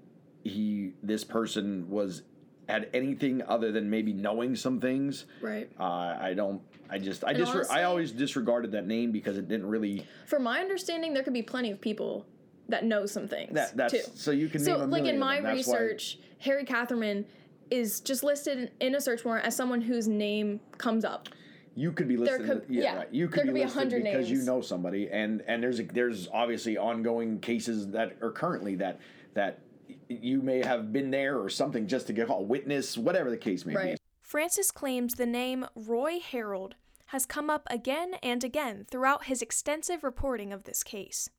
he, 0.44 0.92
this 1.02 1.24
person 1.24 1.88
was 1.88 2.22
had 2.68 2.88
anything 2.92 3.42
other 3.48 3.72
than 3.72 3.88
maybe 3.88 4.12
knowing 4.12 4.54
some 4.54 4.80
things. 4.80 5.24
Right. 5.40 5.70
Uh, 5.80 6.16
I 6.20 6.34
don't. 6.34 6.60
I 6.90 6.98
just. 6.98 7.24
I 7.24 7.34
honestly- 7.34 7.64
I 7.70 7.84
always 7.84 8.12
disregarded 8.12 8.72
that 8.72 8.86
name 8.86 9.10
because 9.10 9.38
it 9.38 9.48
didn't 9.48 9.66
really. 9.66 10.06
From 10.26 10.42
my 10.42 10.60
understanding, 10.60 11.14
there 11.14 11.22
could 11.22 11.32
be 11.32 11.42
plenty 11.42 11.70
of 11.70 11.80
people 11.80 12.26
that 12.68 12.84
know 12.84 13.06
some 13.06 13.26
things 13.26 13.54
That 13.54 13.74
that's 13.76 13.92
too. 13.92 14.00
so 14.14 14.30
you 14.30 14.48
can 14.48 14.60
So, 14.60 14.76
like 14.84 15.04
in 15.06 15.18
my. 15.18 15.40
That's 15.40 15.66
why- 15.66 15.74
research, 15.78 16.18
Harry 16.38 16.64
Catherman 16.64 17.24
is 17.70 18.00
just 18.00 18.22
listed 18.22 18.70
in 18.80 18.94
a 18.94 19.00
search 19.00 19.24
warrant 19.24 19.46
as 19.46 19.54
someone 19.56 19.80
whose 19.80 20.06
name 20.08 20.60
comes 20.78 21.04
up. 21.04 21.28
you 21.74 21.92
could 21.92 22.08
be 22.08 22.16
There 22.16 22.38
listed. 22.38 22.46
could- 22.46 22.64
yeah, 22.68 22.82
yeah, 22.82 22.96
right. 22.96 23.08
You 23.12 23.26
there 23.26 23.32
could 23.32 23.40
could 23.44 23.54
be 23.54 23.60
be 23.60 23.66
listed 23.66 24.02
because 24.02 24.30
you 24.30 24.42
know 24.42 24.60
somebody, 24.60 25.08
and 25.10 25.42
and 25.46 25.62
there's 25.62 25.80
a, 25.80 25.84
there's 25.84 26.28
obviously 26.32 26.76
ongoing 26.76 27.38
cases 27.40 27.88
that 27.92 28.16
are 28.20 28.30
currently 28.32 28.74
that 28.76 29.00
that 29.34 29.60
you 30.08 30.42
may 30.42 30.64
have 30.64 30.92
been 30.92 31.10
there 31.10 31.38
or 31.38 31.48
something 31.48 31.86
just 31.86 32.06
to 32.08 32.12
get 32.12 32.30
a 32.30 32.34
witness, 32.34 32.96
whatever 32.96 33.30
the 33.30 33.36
case 33.36 33.64
may 33.64 33.72
be. 33.72 33.76
Right. 33.76 34.00
Francis 34.20 34.70
claims 34.70 35.14
the 35.14 35.26
name 35.26 35.66
Roy 35.74 36.18
Harold 36.20 36.74
has 37.06 37.24
come 37.24 37.48
up 37.48 37.66
again 37.70 38.14
and 38.22 38.44
again 38.44 38.84
throughout 38.90 39.24
his 39.24 39.40
extensive 39.40 40.04
reporting 40.04 40.52
of 40.52 40.64
this 40.64 40.82
case. 40.82 41.30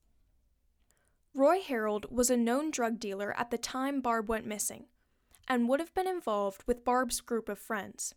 Roy 1.32 1.60
Harold 1.60 2.06
was 2.10 2.28
a 2.28 2.36
known 2.36 2.72
drug 2.72 2.98
dealer 2.98 3.32
at 3.38 3.52
the 3.52 3.58
time 3.58 4.00
Barb 4.00 4.28
went 4.28 4.46
missing 4.46 4.86
and 5.46 5.68
would 5.68 5.78
have 5.78 5.94
been 5.94 6.08
involved 6.08 6.64
with 6.66 6.84
Barb's 6.84 7.20
group 7.20 7.48
of 7.48 7.58
friends. 7.58 8.14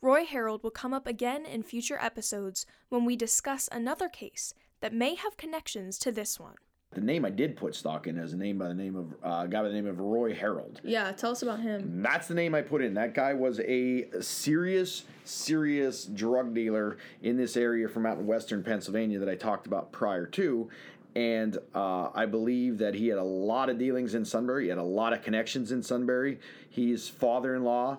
Roy 0.00 0.24
Harold 0.24 0.62
will 0.62 0.70
come 0.70 0.94
up 0.94 1.06
again 1.06 1.44
in 1.44 1.62
future 1.62 1.98
episodes 2.00 2.66
when 2.88 3.04
we 3.04 3.16
discuss 3.16 3.68
another 3.70 4.08
case 4.08 4.54
that 4.80 4.94
may 4.94 5.16
have 5.16 5.36
connections 5.36 5.98
to 5.98 6.12
this 6.12 6.38
one. 6.38 6.54
The 6.92 7.00
name 7.00 7.24
I 7.24 7.30
did 7.30 7.56
put 7.56 7.76
stock 7.76 8.08
in 8.08 8.18
is 8.18 8.32
a 8.32 8.36
name 8.36 8.58
by 8.58 8.66
the 8.66 8.74
name 8.74 8.96
of 8.96 9.12
uh, 9.24 9.44
a 9.44 9.48
guy 9.48 9.62
by 9.62 9.68
the 9.68 9.74
name 9.74 9.86
of 9.86 10.00
Roy 10.00 10.34
Harold. 10.34 10.80
Yeah, 10.82 11.12
tell 11.12 11.30
us 11.30 11.40
about 11.40 11.60
him. 11.60 12.02
That's 12.02 12.26
the 12.26 12.34
name 12.34 12.52
I 12.52 12.62
put 12.62 12.82
in. 12.82 12.94
That 12.94 13.14
guy 13.14 13.32
was 13.32 13.60
a 13.60 14.06
serious, 14.20 15.04
serious 15.22 16.06
drug 16.06 16.52
dealer 16.52 16.96
in 17.22 17.36
this 17.36 17.56
area 17.56 17.88
from 17.88 18.06
out 18.06 18.18
in 18.18 18.26
western 18.26 18.64
Pennsylvania 18.64 19.20
that 19.20 19.28
I 19.28 19.36
talked 19.36 19.68
about 19.68 19.92
prior 19.92 20.26
to. 20.26 20.68
And 21.14 21.58
uh, 21.76 22.08
I 22.12 22.26
believe 22.26 22.78
that 22.78 22.94
he 22.94 23.06
had 23.06 23.18
a 23.18 23.24
lot 23.24 23.70
of 23.70 23.78
dealings 23.78 24.16
in 24.16 24.24
Sunbury. 24.24 24.64
He 24.64 24.68
had 24.70 24.78
a 24.78 24.82
lot 24.82 25.12
of 25.12 25.22
connections 25.22 25.70
in 25.70 25.84
Sunbury. 25.84 26.40
His 26.70 27.08
father 27.08 27.54
in 27.54 27.62
law 27.62 27.98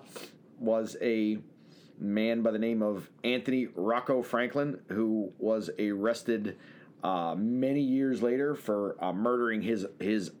was 0.58 0.98
a 1.00 1.38
man 1.98 2.42
by 2.42 2.50
the 2.50 2.58
name 2.58 2.82
of 2.82 3.08
Anthony 3.24 3.68
Rocco 3.74 4.22
Franklin, 4.22 4.80
who 4.88 5.32
was 5.38 5.70
arrested 5.78 6.58
uh, 7.02 7.34
many 7.36 7.80
years 7.80 8.22
later 8.22 8.54
for 8.54 8.96
uh, 9.02 9.12
murdering 9.12 9.62
his 9.62 9.86
his 10.00 10.32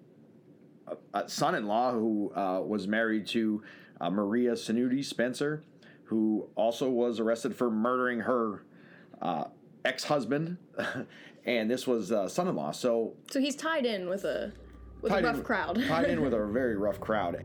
uh, 1.14 1.26
son-in-law 1.26 1.92
who 1.92 2.32
uh, 2.34 2.60
was 2.60 2.86
married 2.86 3.26
to 3.28 3.62
uh, 4.00 4.10
Maria 4.10 4.52
Sanuti 4.52 5.04
Spencer, 5.04 5.62
who 6.04 6.48
also 6.54 6.88
was 6.90 7.20
arrested 7.20 7.54
for 7.54 7.70
murdering 7.70 8.20
her 8.20 8.64
uh, 9.20 9.44
ex-husband, 9.84 10.56
and 11.44 11.70
this 11.70 11.86
was 11.86 12.12
uh, 12.12 12.28
son-in-law. 12.28 12.72
So 12.72 13.14
So 13.30 13.40
he's 13.40 13.56
tied 13.56 13.86
in 13.86 14.08
with 14.08 14.24
a 14.24 14.52
with 15.00 15.12
a 15.12 15.22
rough 15.22 15.36
in, 15.36 15.42
crowd. 15.42 15.82
tied 15.88 16.10
in 16.10 16.20
with 16.20 16.34
a 16.34 16.46
very 16.46 16.76
rough 16.76 17.00
crowd. 17.00 17.44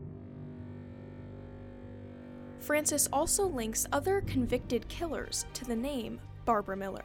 Francis 2.60 3.08
also 3.12 3.46
links 3.46 3.86
other 3.92 4.20
convicted 4.22 4.86
killers 4.88 5.46
to 5.54 5.64
the 5.64 5.76
name 5.76 6.20
Barbara 6.44 6.76
Miller. 6.76 7.04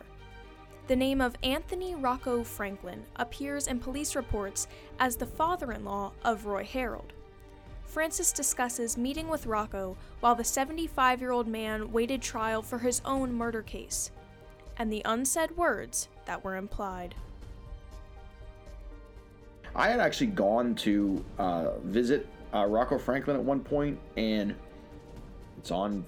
The 0.86 0.96
name 0.98 1.22
of 1.22 1.38
Anthony 1.44 1.96
Rocco 1.96 2.44
Franklin 2.44 3.06
appears 3.16 3.68
in 3.68 3.80
police 3.80 4.18
reports 4.18 4.68
as 5.00 5.16
the 5.16 5.26
father 5.26 5.72
in 5.72 5.86
law 5.86 6.12
of 6.26 6.46
Roy 6.46 6.66
Harold. 6.66 7.14
Francis 7.86 8.34
discusses 8.34 8.98
meeting 8.98 9.30
with 9.30 9.46
Rocco 9.46 9.96
while 10.20 10.36
the 10.36 10.44
75 10.44 11.22
year 11.22 11.32
old 11.32 11.48
man 11.48 11.90
waited 11.94 12.22
trial 12.22 12.62
for 12.62 12.80
his 12.80 13.02
own 13.06 13.34
murder 13.34 13.62
case, 13.62 14.12
and 14.78 14.92
the 14.92 15.02
unsaid 15.06 15.56
words 15.56 16.10
that 16.26 16.44
were 16.44 16.58
implied. 16.58 17.16
I 19.74 19.88
had 19.88 20.02
actually 20.02 20.28
gone 20.28 20.76
to 20.76 21.24
uh, 21.38 21.80
visit 21.80 22.28
uh, 22.54 22.66
Rocco 22.66 22.98
Franklin 22.98 23.38
at 23.38 23.44
one 23.44 23.62
point, 23.62 23.98
and 24.18 24.54
it's 25.58 25.72
on 25.72 26.06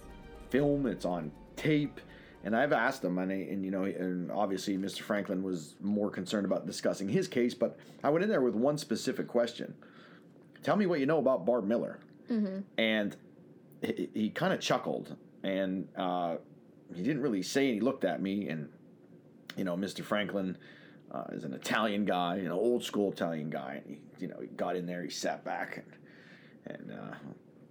film, 0.50 0.86
it's 0.86 1.06
on 1.06 1.32
tape, 1.56 2.02
and 2.46 2.56
I've 2.56 2.72
asked 2.72 3.04
him, 3.04 3.18
and, 3.18 3.32
I, 3.32 3.36
and 3.36 3.66
you 3.66 3.72
know, 3.72 3.84
and 3.84 4.32
obviously 4.32 4.78
Mr. 4.78 5.02
Franklin 5.02 5.44
was 5.44 5.76
more 5.82 6.10
concerned 6.10 6.46
about 6.46 6.66
discussing 6.66 7.10
his 7.10 7.28
case, 7.28 7.54
but 7.54 7.78
I 8.04 8.10
went 8.10 8.24
in 8.24 8.30
there 8.30 8.42
with 8.42 8.56
one 8.56 8.78
specific 8.78 9.28
question: 9.28 9.74
Tell 10.64 10.78
me 10.78 10.86
what 10.86 11.00
you 11.00 11.06
know 11.06 11.20
about 11.20 11.46
Barb 11.46 11.66
Miller. 11.66 12.00
And 12.78 13.16
he, 13.82 14.10
he 14.14 14.30
kind 14.30 14.54
of 14.54 14.60
chuckled 14.60 15.16
and 15.46 15.88
uh, 15.96 16.38
he 16.94 17.04
didn't 17.04 17.22
really 17.22 17.44
say. 17.44 17.66
And 17.66 17.76
he 17.76 17.80
looked 17.80 18.04
at 18.04 18.22
me, 18.22 18.50
and 18.50 18.68
you 19.56 19.64
know, 19.64 19.78
Mr. 19.78 20.04
Franklin 20.04 20.58
uh, 21.12 21.26
is 21.32 21.44
an 21.44 21.54
Italian 21.54 22.04
guy, 22.04 22.38
an 22.38 22.52
old 22.52 22.84
school 22.84 23.12
Italian 23.12 23.50
guy. 23.50 23.82
And 23.86 23.96
he, 23.96 24.24
you 24.24 24.28
know, 24.28 24.40
he 24.42 24.48
got 24.48 24.76
in 24.76 24.86
there, 24.86 25.04
he 25.04 25.10
sat 25.10 25.44
back, 25.46 25.78
and 25.78 26.80
and 26.80 26.92
uh, 27.00 27.14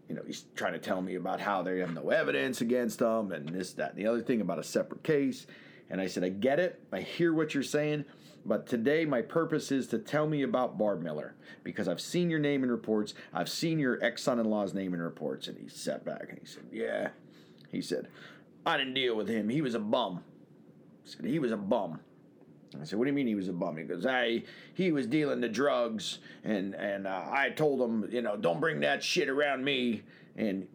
you 0.08 0.14
know, 0.14 0.23
he's 0.26 0.44
trying 0.54 0.75
to 0.75 0.78
tell 0.78 1.00
me 1.00 1.14
about 1.14 1.40
how 1.40 1.62
they 1.62 1.78
have 1.78 1.94
no 1.94 2.11
evidence 2.11 2.61
against 2.61 2.99
them 2.99 3.32
and 3.32 3.49
this, 3.49 3.73
that, 3.75 3.90
and 3.90 3.99
the 3.99 4.06
other 4.06 4.23
thing 4.23 4.40
about 4.40 4.58
a 4.58 4.64
separate 4.64 5.02
case. 5.02 5.46
And 5.90 6.00
I 6.00 6.06
said, 6.06 6.25
I 6.25 6.28
get 6.28 6.58
it. 6.58 6.82
I 6.92 7.00
hear 7.00 7.32
what 7.32 7.54
you're 7.54 7.62
saying. 7.62 8.04
But 8.46 8.66
today, 8.66 9.04
my 9.06 9.23
purpose 9.23 9.73
is 9.73 9.87
to 9.88 9.99
tell 9.99 10.26
me 10.26 10.42
about 10.42 10.76
Barb 10.76 11.02
Miller 11.02 11.34
because 11.62 11.88
I've 11.88 12.00
seen 12.00 12.28
your 12.28 12.38
name 12.38 12.62
in 12.62 12.70
reports. 12.70 13.14
I've 13.32 13.49
seen 13.49 13.78
your 13.78 14.02
ex 14.04 14.23
son 14.23 14.38
in 14.38 14.50
law's 14.50 14.75
name 14.75 14.92
in 14.92 15.00
reports. 15.00 15.49
And 15.49 15.58
he 15.58 15.68
sat 15.68 16.04
back 16.04 16.26
and 16.28 16.38
he 16.38 16.46
said, 16.46 16.64
Yeah. 16.70 17.08
He 17.70 17.80
said, 17.80 18.08
I 18.66 18.76
didn't 18.76 18.94
deal 18.94 19.16
with 19.16 19.28
him. 19.28 19.49
He 19.49 19.62
was 19.62 19.75
a 19.75 19.78
bum. 19.78 20.23
He 21.04 21.11
said, 21.11 21.25
He 21.25 21.38
was 21.38 21.52
a 21.52 21.56
bum. 21.56 22.00
I 22.81 22.85
said, 22.85 22.99
"What 22.99 23.04
do 23.04 23.11
you 23.11 23.14
mean 23.14 23.26
he 23.26 23.35
was 23.35 23.49
a 23.49 23.52
bum?" 23.52 23.76
He 23.76 23.85
goes, 23.85 24.07
"I 24.07 24.43
he 24.75 24.93
was 24.93 25.07
dealing 25.07 25.40
the 25.40 25.49
drugs, 25.49 26.19
and 26.43 26.75
and 26.75 27.07
uh, 27.07 27.25
I 27.31 27.50
told 27.50 27.81
him, 27.81 28.09
you 28.11 28.23
know, 28.23 28.37
don't 28.37 28.61
bring 28.61 28.81
that 28.81 29.02
shit 29.02 29.28
around 29.28 29.64
me." 29.64 30.02
And 30.37 30.66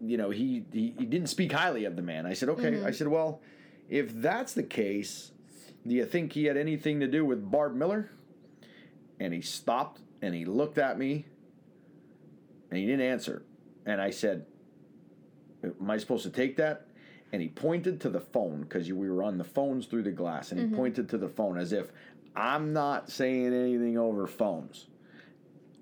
you 0.00 0.16
know, 0.16 0.30
he 0.30 0.64
he, 0.72 0.94
he 0.98 1.04
didn't 1.04 1.28
speak 1.28 1.52
highly 1.52 1.84
of 1.84 1.96
the 1.96 2.02
man. 2.02 2.26
I 2.26 2.34
said, 2.34 2.48
"Okay." 2.50 2.82
I 2.84 2.90
said, 2.90 3.08
"Well, 3.08 3.40
if 3.88 4.12
that's 4.14 4.54
the 4.54 4.62
case, 4.62 5.32
do 5.86 5.94
you 5.94 6.06
think 6.06 6.32
he 6.32 6.44
had 6.44 6.56
anything 6.56 7.00
to 7.00 7.06
do 7.06 7.24
with 7.24 7.50
Barb 7.50 7.74
Miller?" 7.74 8.10
And 9.20 9.32
he 9.32 9.40
stopped 9.40 10.00
and 10.20 10.34
he 10.34 10.44
looked 10.44 10.78
at 10.78 10.98
me, 10.98 11.26
and 12.70 12.78
he 12.78 12.86
didn't 12.86 13.06
answer. 13.06 13.42
And 13.86 14.00
I 14.00 14.10
said, 14.10 14.46
"Am 15.64 15.90
I 15.90 15.98
supposed 15.98 16.24
to 16.24 16.30
take 16.30 16.56
that?" 16.56 16.86
And 17.32 17.40
he 17.40 17.48
pointed 17.48 18.00
to 18.02 18.10
the 18.10 18.20
phone 18.20 18.62
because 18.62 18.92
we 18.92 19.10
were 19.10 19.22
on 19.22 19.38
the 19.38 19.44
phones 19.44 19.86
through 19.86 20.02
the 20.02 20.12
glass, 20.12 20.52
and 20.52 20.60
he 20.60 20.76
pointed 20.76 21.08
to 21.08 21.18
the 21.18 21.28
phone 21.28 21.58
as 21.58 21.72
if 21.72 21.90
I'm 22.36 22.72
not 22.72 23.10
saying 23.10 23.54
anything 23.54 23.96
over 23.96 24.26
phones. 24.26 24.86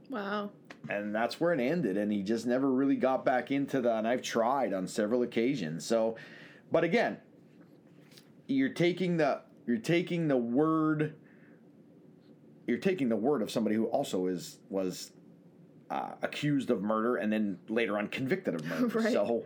Wow. 0.08 0.50
And 0.88 1.14
that's 1.14 1.40
where 1.40 1.52
it 1.52 1.60
ended, 1.60 1.96
and 1.96 2.10
he 2.10 2.22
just 2.22 2.46
never 2.46 2.70
really 2.70 2.96
got 2.96 3.24
back 3.24 3.50
into 3.50 3.80
that. 3.82 3.98
And 3.98 4.08
I've 4.08 4.22
tried 4.22 4.72
on 4.72 4.86
several 4.86 5.22
occasions. 5.22 5.84
So, 5.84 6.16
but 6.72 6.84
again, 6.84 7.18
you're 8.46 8.70
taking 8.70 9.16
the 9.16 9.42
you're 9.66 9.76
taking 9.76 10.28
the 10.28 10.36
word 10.36 11.14
you're 12.66 12.78
taking 12.78 13.08
the 13.08 13.16
word 13.16 13.42
of 13.42 13.50
somebody 13.50 13.76
who 13.76 13.86
also 13.86 14.26
is 14.26 14.58
was 14.68 15.12
uh, 15.90 16.12
accused 16.22 16.70
of 16.70 16.82
murder 16.82 17.16
and 17.16 17.32
then 17.32 17.58
later 17.68 17.98
on 17.98 18.08
convicted 18.08 18.54
of 18.54 18.64
murder. 18.64 18.86
Right. 19.00 19.12
So 19.12 19.44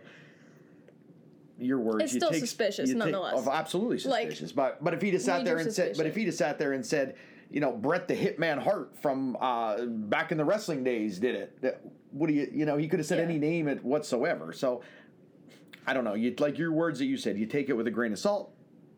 your 1.57 1.79
words 1.79 2.03
It's 2.03 2.13
you 2.13 2.19
still 2.19 2.31
take- 2.31 2.39
suspicious, 2.41 2.89
you 2.89 2.95
take- 2.95 2.99
nonetheless. 3.03 3.33
oh, 3.37 3.51
absolutely 3.51 3.97
Like, 4.09 4.29
suspicious. 4.29 4.51
but 4.51 4.83
but 4.83 4.93
if 4.93 5.01
he 5.01 5.11
just 5.11 5.25
sat 5.25 5.45
there 5.45 5.57
and 5.57 5.71
said 5.71 5.95
but 5.97 6.05
if 6.05 6.15
he 6.15 6.25
just 6.25 6.37
sat 6.37 6.57
there 6.59 6.73
and 6.73 6.85
said, 6.85 7.15
you 7.49 7.59
know, 7.61 7.71
Brett 7.71 8.07
the 8.07 8.15
Hitman 8.15 8.57
Hart 8.59 8.97
from 8.97 9.37
uh, 9.39 9.85
back 9.85 10.31
in 10.31 10.37
the 10.37 10.43
wrestling 10.45 10.83
days 10.83 11.19
did 11.19 11.35
it. 11.35 11.61
That, 11.61 11.81
what 12.11 12.27
do 12.27 12.33
you 12.33 12.49
you 12.51 12.65
know, 12.65 12.75
he 12.77 12.87
could 12.87 12.99
have 12.99 13.05
said 13.05 13.19
Yeah. 13.19 13.25
any 13.25 13.37
name 13.37 13.67
it 13.67 13.83
whatsoever. 13.83 14.51
So 14.53 14.81
I 15.87 15.93
don't 15.93 16.03
know. 16.03 16.15
You 16.15 16.33
like 16.39 16.57
your 16.57 16.71
words 16.71 16.99
that 16.99 17.05
you 17.05 17.17
said, 17.17 17.37
you 17.37 17.45
take 17.45 17.69
it 17.69 17.73
with 17.73 17.87
a 17.87 17.91
grain 17.91 18.11
of 18.11 18.19
salt, 18.19 18.51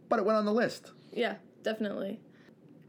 but 0.10 0.20
it 0.20 0.26
went 0.26 0.38
on 0.38 0.46
the 0.46 0.54
list. 0.54 0.92
Yeah, 1.12 1.36
definitely. 1.64 2.20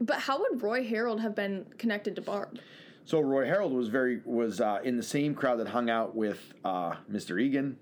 But 0.01 0.19
how 0.19 0.39
would 0.39 0.61
Roy 0.63 0.83
Harold 0.87 1.19
have 1.19 1.35
been 1.35 1.65
connected 1.77 2.15
to 2.15 2.21
Barb? 2.21 2.57
So 3.03 3.19
Roy 3.19 3.45
Harold 3.45 3.73
was 3.73 3.89
very 3.89 4.21
was 4.23 4.61
uh, 4.61 4.79
in 4.83 4.95
the 4.95 5.03
same 5.03 5.35
crowd 5.35 5.59
that 5.59 5.67
hung 5.67 5.89
out 5.89 6.15
with 6.15 6.53
uh, 6.63 6.93
Mr. 7.11 7.41
Egan, 7.41 7.77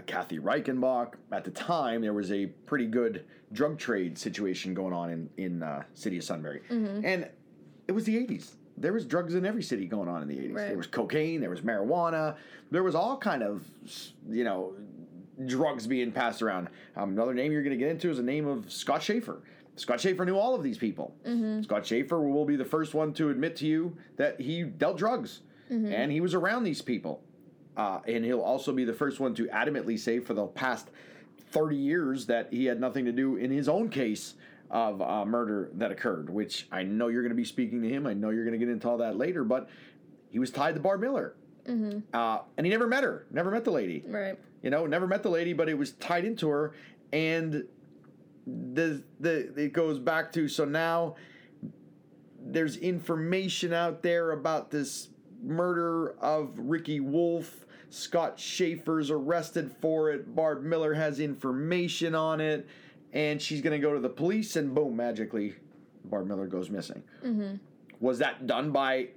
Kathy 0.00 0.38
Reichenbach. 0.38 1.14
At 1.32 1.44
the 1.44 1.50
time, 1.50 2.02
there 2.02 2.12
was 2.12 2.30
a 2.32 2.46
pretty 2.46 2.86
good 2.86 3.24
drug 3.52 3.78
trade 3.78 4.18
situation 4.18 4.74
going 4.74 4.92
on 4.92 5.10
in 5.10 5.30
in 5.36 5.62
uh, 5.62 5.82
city 5.94 6.18
of 6.18 6.24
Sunbury, 6.24 6.62
and 7.04 7.28
it 7.88 7.92
was 7.92 8.04
the 8.04 8.16
'80s. 8.16 8.52
There 8.78 8.92
was 8.92 9.06
drugs 9.06 9.34
in 9.34 9.46
every 9.46 9.62
city 9.62 9.86
going 9.86 10.08
on 10.08 10.22
in 10.22 10.28
the 10.28 10.36
'80s. 10.36 10.54
Right. 10.54 10.68
There 10.68 10.76
was 10.76 10.86
cocaine, 10.86 11.40
there 11.40 11.50
was 11.50 11.62
marijuana, 11.62 12.36
there 12.70 12.82
was 12.82 12.94
all 12.94 13.16
kind 13.16 13.42
of 13.42 13.64
you 14.28 14.44
know 14.44 14.74
drugs 15.46 15.86
being 15.86 16.12
passed 16.12 16.42
around. 16.42 16.68
Um, 16.96 17.10
another 17.10 17.34
name 17.34 17.52
you're 17.52 17.62
going 17.62 17.78
to 17.78 17.82
get 17.82 17.90
into 17.90 18.10
is 18.10 18.16
the 18.16 18.22
name 18.22 18.46
of 18.46 18.70
Scott 18.72 19.02
Schaefer. 19.02 19.42
Scott 19.76 20.00
Schaefer 20.00 20.24
knew 20.24 20.36
all 20.38 20.54
of 20.54 20.62
these 20.62 20.78
people. 20.78 21.14
Scott 21.62 21.84
Schaefer 21.84 22.20
will 22.22 22.46
be 22.46 22.56
the 22.56 22.64
first 22.64 22.94
one 22.94 23.12
to 23.14 23.28
admit 23.28 23.56
to 23.56 23.66
you 23.66 23.96
that 24.16 24.40
he 24.40 24.62
dealt 24.62 24.96
drugs 24.96 25.40
and 25.92 26.10
he 26.12 26.20
was 26.20 26.32
around 26.32 26.64
these 26.64 26.80
people. 26.80 27.22
Uh, 27.76 28.00
and 28.06 28.24
he'll 28.24 28.40
also 28.40 28.72
be 28.72 28.84
the 28.84 28.94
first 28.94 29.20
one 29.20 29.34
to 29.34 29.46
adamantly 29.46 29.98
say 29.98 30.18
for 30.18 30.34
the 30.34 30.46
past 30.46 30.88
30 31.50 31.76
years 31.76 32.26
that 32.26 32.48
he 32.52 32.64
had 32.64 32.80
nothing 32.80 33.04
to 33.04 33.12
do 33.12 33.36
in 33.36 33.50
his 33.50 33.68
own 33.68 33.88
case 33.88 34.34
of 34.70 35.00
uh, 35.00 35.24
murder 35.24 35.70
that 35.74 35.90
occurred, 35.90 36.30
which 36.30 36.66
I 36.72 36.82
know 36.82 37.08
you're 37.08 37.22
going 37.22 37.30
to 37.30 37.36
be 37.36 37.44
speaking 37.44 37.82
to 37.82 37.88
him. 37.88 38.06
I 38.06 38.14
know 38.14 38.30
you're 38.30 38.44
going 38.44 38.58
to 38.58 38.64
get 38.64 38.72
into 38.72 38.88
all 38.88 38.98
that 38.98 39.16
later, 39.16 39.44
but 39.44 39.68
he 40.30 40.38
was 40.38 40.50
tied 40.50 40.74
to 40.74 40.80
Barb 40.80 41.00
Miller. 41.00 41.34
Uh, 42.12 42.40
and 42.56 42.66
he 42.66 42.70
never 42.70 42.86
met 42.86 43.04
her, 43.04 43.26
never 43.30 43.50
met 43.50 43.64
the 43.64 43.70
lady. 43.70 44.02
Right. 44.06 44.38
You 44.62 44.70
know, 44.70 44.86
never 44.86 45.06
met 45.06 45.22
the 45.22 45.30
lady, 45.30 45.52
but 45.52 45.68
it 45.68 45.76
was 45.76 45.92
tied 45.92 46.24
into 46.24 46.48
her, 46.48 46.72
and 47.12 47.64
the 48.46 49.02
the 49.20 49.52
it 49.56 49.72
goes 49.72 49.98
back 49.98 50.32
to 50.32 50.48
so 50.48 50.64
now 50.64 51.16
there's 52.40 52.76
information 52.76 53.72
out 53.72 54.02
there 54.02 54.30
about 54.30 54.70
this 54.70 55.08
murder 55.42 56.10
of 56.20 56.52
Ricky 56.56 57.00
Wolf. 57.00 57.65
Scott 57.96 58.38
Schaefer's 58.38 59.10
arrested 59.10 59.74
for 59.80 60.10
it. 60.10 60.34
Barb 60.34 60.62
Miller 60.62 60.92
has 60.94 61.18
information 61.18 62.14
on 62.14 62.40
it, 62.40 62.66
and 63.12 63.40
she's 63.40 63.62
gonna 63.62 63.78
go 63.78 63.94
to 63.94 64.00
the 64.00 64.08
police, 64.08 64.56
and 64.56 64.74
boom, 64.74 64.96
magically, 64.96 65.54
Barb 66.04 66.26
Miller 66.26 66.46
goes 66.46 66.68
missing. 66.68 67.02
Mm-hmm. 67.24 67.56
Was 68.00 68.18
that 68.18 68.46
done 68.46 68.70
by? 68.70 69.08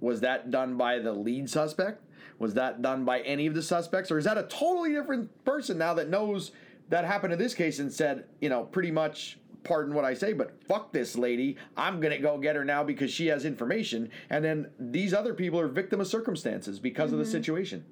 Was 0.00 0.20
that 0.20 0.50
done 0.50 0.76
by 0.76 1.00
the 1.00 1.12
lead 1.12 1.50
suspect? 1.50 2.04
Was 2.38 2.54
that 2.54 2.80
done 2.80 3.04
by 3.04 3.20
any 3.20 3.46
of 3.46 3.54
the 3.54 3.62
suspects, 3.62 4.10
or 4.10 4.18
is 4.18 4.24
that 4.24 4.38
a 4.38 4.44
totally 4.44 4.92
different 4.92 5.44
person 5.44 5.76
now 5.76 5.92
that 5.94 6.08
knows 6.08 6.52
that 6.88 7.04
happened 7.04 7.32
in 7.32 7.38
this 7.38 7.54
case 7.54 7.80
and 7.80 7.92
said, 7.92 8.24
you 8.40 8.48
know, 8.48 8.62
pretty 8.62 8.90
much, 8.90 9.38
pardon 9.64 9.94
what 9.94 10.04
I 10.04 10.14
say, 10.14 10.32
but 10.32 10.62
fuck 10.66 10.92
this 10.92 11.16
lady. 11.16 11.56
I'm 11.76 12.00
gonna 12.00 12.18
go 12.18 12.38
get 12.38 12.56
her 12.56 12.64
now 12.64 12.84
because 12.84 13.10
she 13.10 13.26
has 13.26 13.44
information, 13.44 14.08
and 14.30 14.44
then 14.44 14.70
these 14.78 15.12
other 15.12 15.34
people 15.34 15.58
are 15.58 15.68
victim 15.68 16.00
of 16.00 16.06
circumstances 16.06 16.78
because 16.78 17.12
of 17.12 17.18
the 17.18 17.24
mm-hmm. 17.24 17.32
situation. 17.32 17.84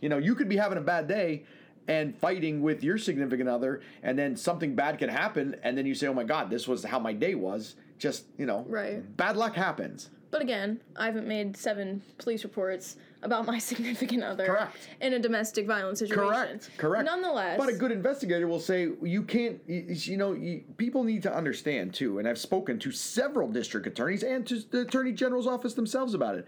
You 0.00 0.08
know, 0.08 0.18
you 0.18 0.34
could 0.34 0.48
be 0.48 0.56
having 0.56 0.78
a 0.78 0.82
bad 0.82 1.06
day 1.08 1.44
and 1.88 2.16
fighting 2.18 2.62
with 2.62 2.82
your 2.82 2.98
significant 2.98 3.48
other, 3.48 3.80
and 4.02 4.18
then 4.18 4.36
something 4.36 4.74
bad 4.74 4.98
can 4.98 5.08
happen, 5.08 5.56
and 5.62 5.78
then 5.78 5.86
you 5.86 5.94
say, 5.94 6.08
"Oh 6.08 6.14
my 6.14 6.24
God, 6.24 6.50
this 6.50 6.66
was 6.66 6.84
how 6.84 6.98
my 6.98 7.12
day 7.12 7.34
was." 7.34 7.76
Just 7.98 8.26
you 8.36 8.44
know, 8.46 8.64
Right. 8.68 9.16
Bad 9.16 9.36
luck 9.36 9.54
happens. 9.54 10.10
But 10.30 10.42
again, 10.42 10.80
I 10.96 11.06
haven't 11.06 11.26
made 11.26 11.56
seven 11.56 12.02
police 12.18 12.44
reports 12.44 12.96
about 13.22 13.46
my 13.46 13.58
significant 13.70 14.22
other 14.22 14.44
Correct. 14.44 14.76
in 15.00 15.14
a 15.14 15.18
domestic 15.18 15.66
violence 15.66 16.00
situation. 16.00 16.24
Correct. 16.24 16.70
Correct. 16.76 17.04
Nonetheless, 17.06 17.58
but 17.58 17.68
a 17.68 17.72
good 17.72 17.92
investigator 17.92 18.46
will 18.46 18.60
say 18.60 18.88
you 19.02 19.22
can't. 19.22 19.60
You, 19.66 19.84
you 19.88 20.16
know, 20.16 20.32
you, 20.32 20.62
people 20.76 21.04
need 21.04 21.22
to 21.22 21.34
understand 21.34 21.94
too. 21.94 22.18
And 22.18 22.28
I've 22.28 22.38
spoken 22.38 22.78
to 22.80 22.90
several 22.92 23.48
district 23.48 23.86
attorneys 23.86 24.22
and 24.24 24.46
to 24.48 24.60
the 24.70 24.80
attorney 24.82 25.12
general's 25.12 25.46
office 25.46 25.74
themselves 25.74 26.12
about 26.12 26.34
it. 26.36 26.46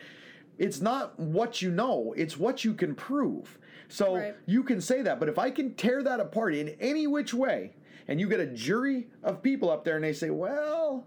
It's 0.58 0.80
not 0.80 1.18
what 1.18 1.62
you 1.62 1.70
know; 1.70 2.12
it's 2.16 2.36
what 2.36 2.64
you 2.64 2.74
can 2.74 2.94
prove. 2.94 3.58
So 3.88 4.16
Right. 4.16 4.34
you 4.46 4.62
can 4.62 4.80
say 4.80 5.02
that, 5.02 5.18
but 5.18 5.28
if 5.28 5.38
I 5.38 5.50
can 5.50 5.74
tear 5.74 6.02
that 6.02 6.20
apart 6.20 6.54
in 6.54 6.70
any 6.80 7.06
which 7.06 7.32
way, 7.32 7.74
and 8.06 8.20
you 8.20 8.28
get 8.28 8.40
a 8.40 8.46
jury 8.46 9.08
of 9.22 9.42
people 9.42 9.70
up 9.70 9.84
there, 9.84 9.96
and 9.96 10.04
they 10.04 10.12
say, 10.12 10.30
"Well," 10.30 11.06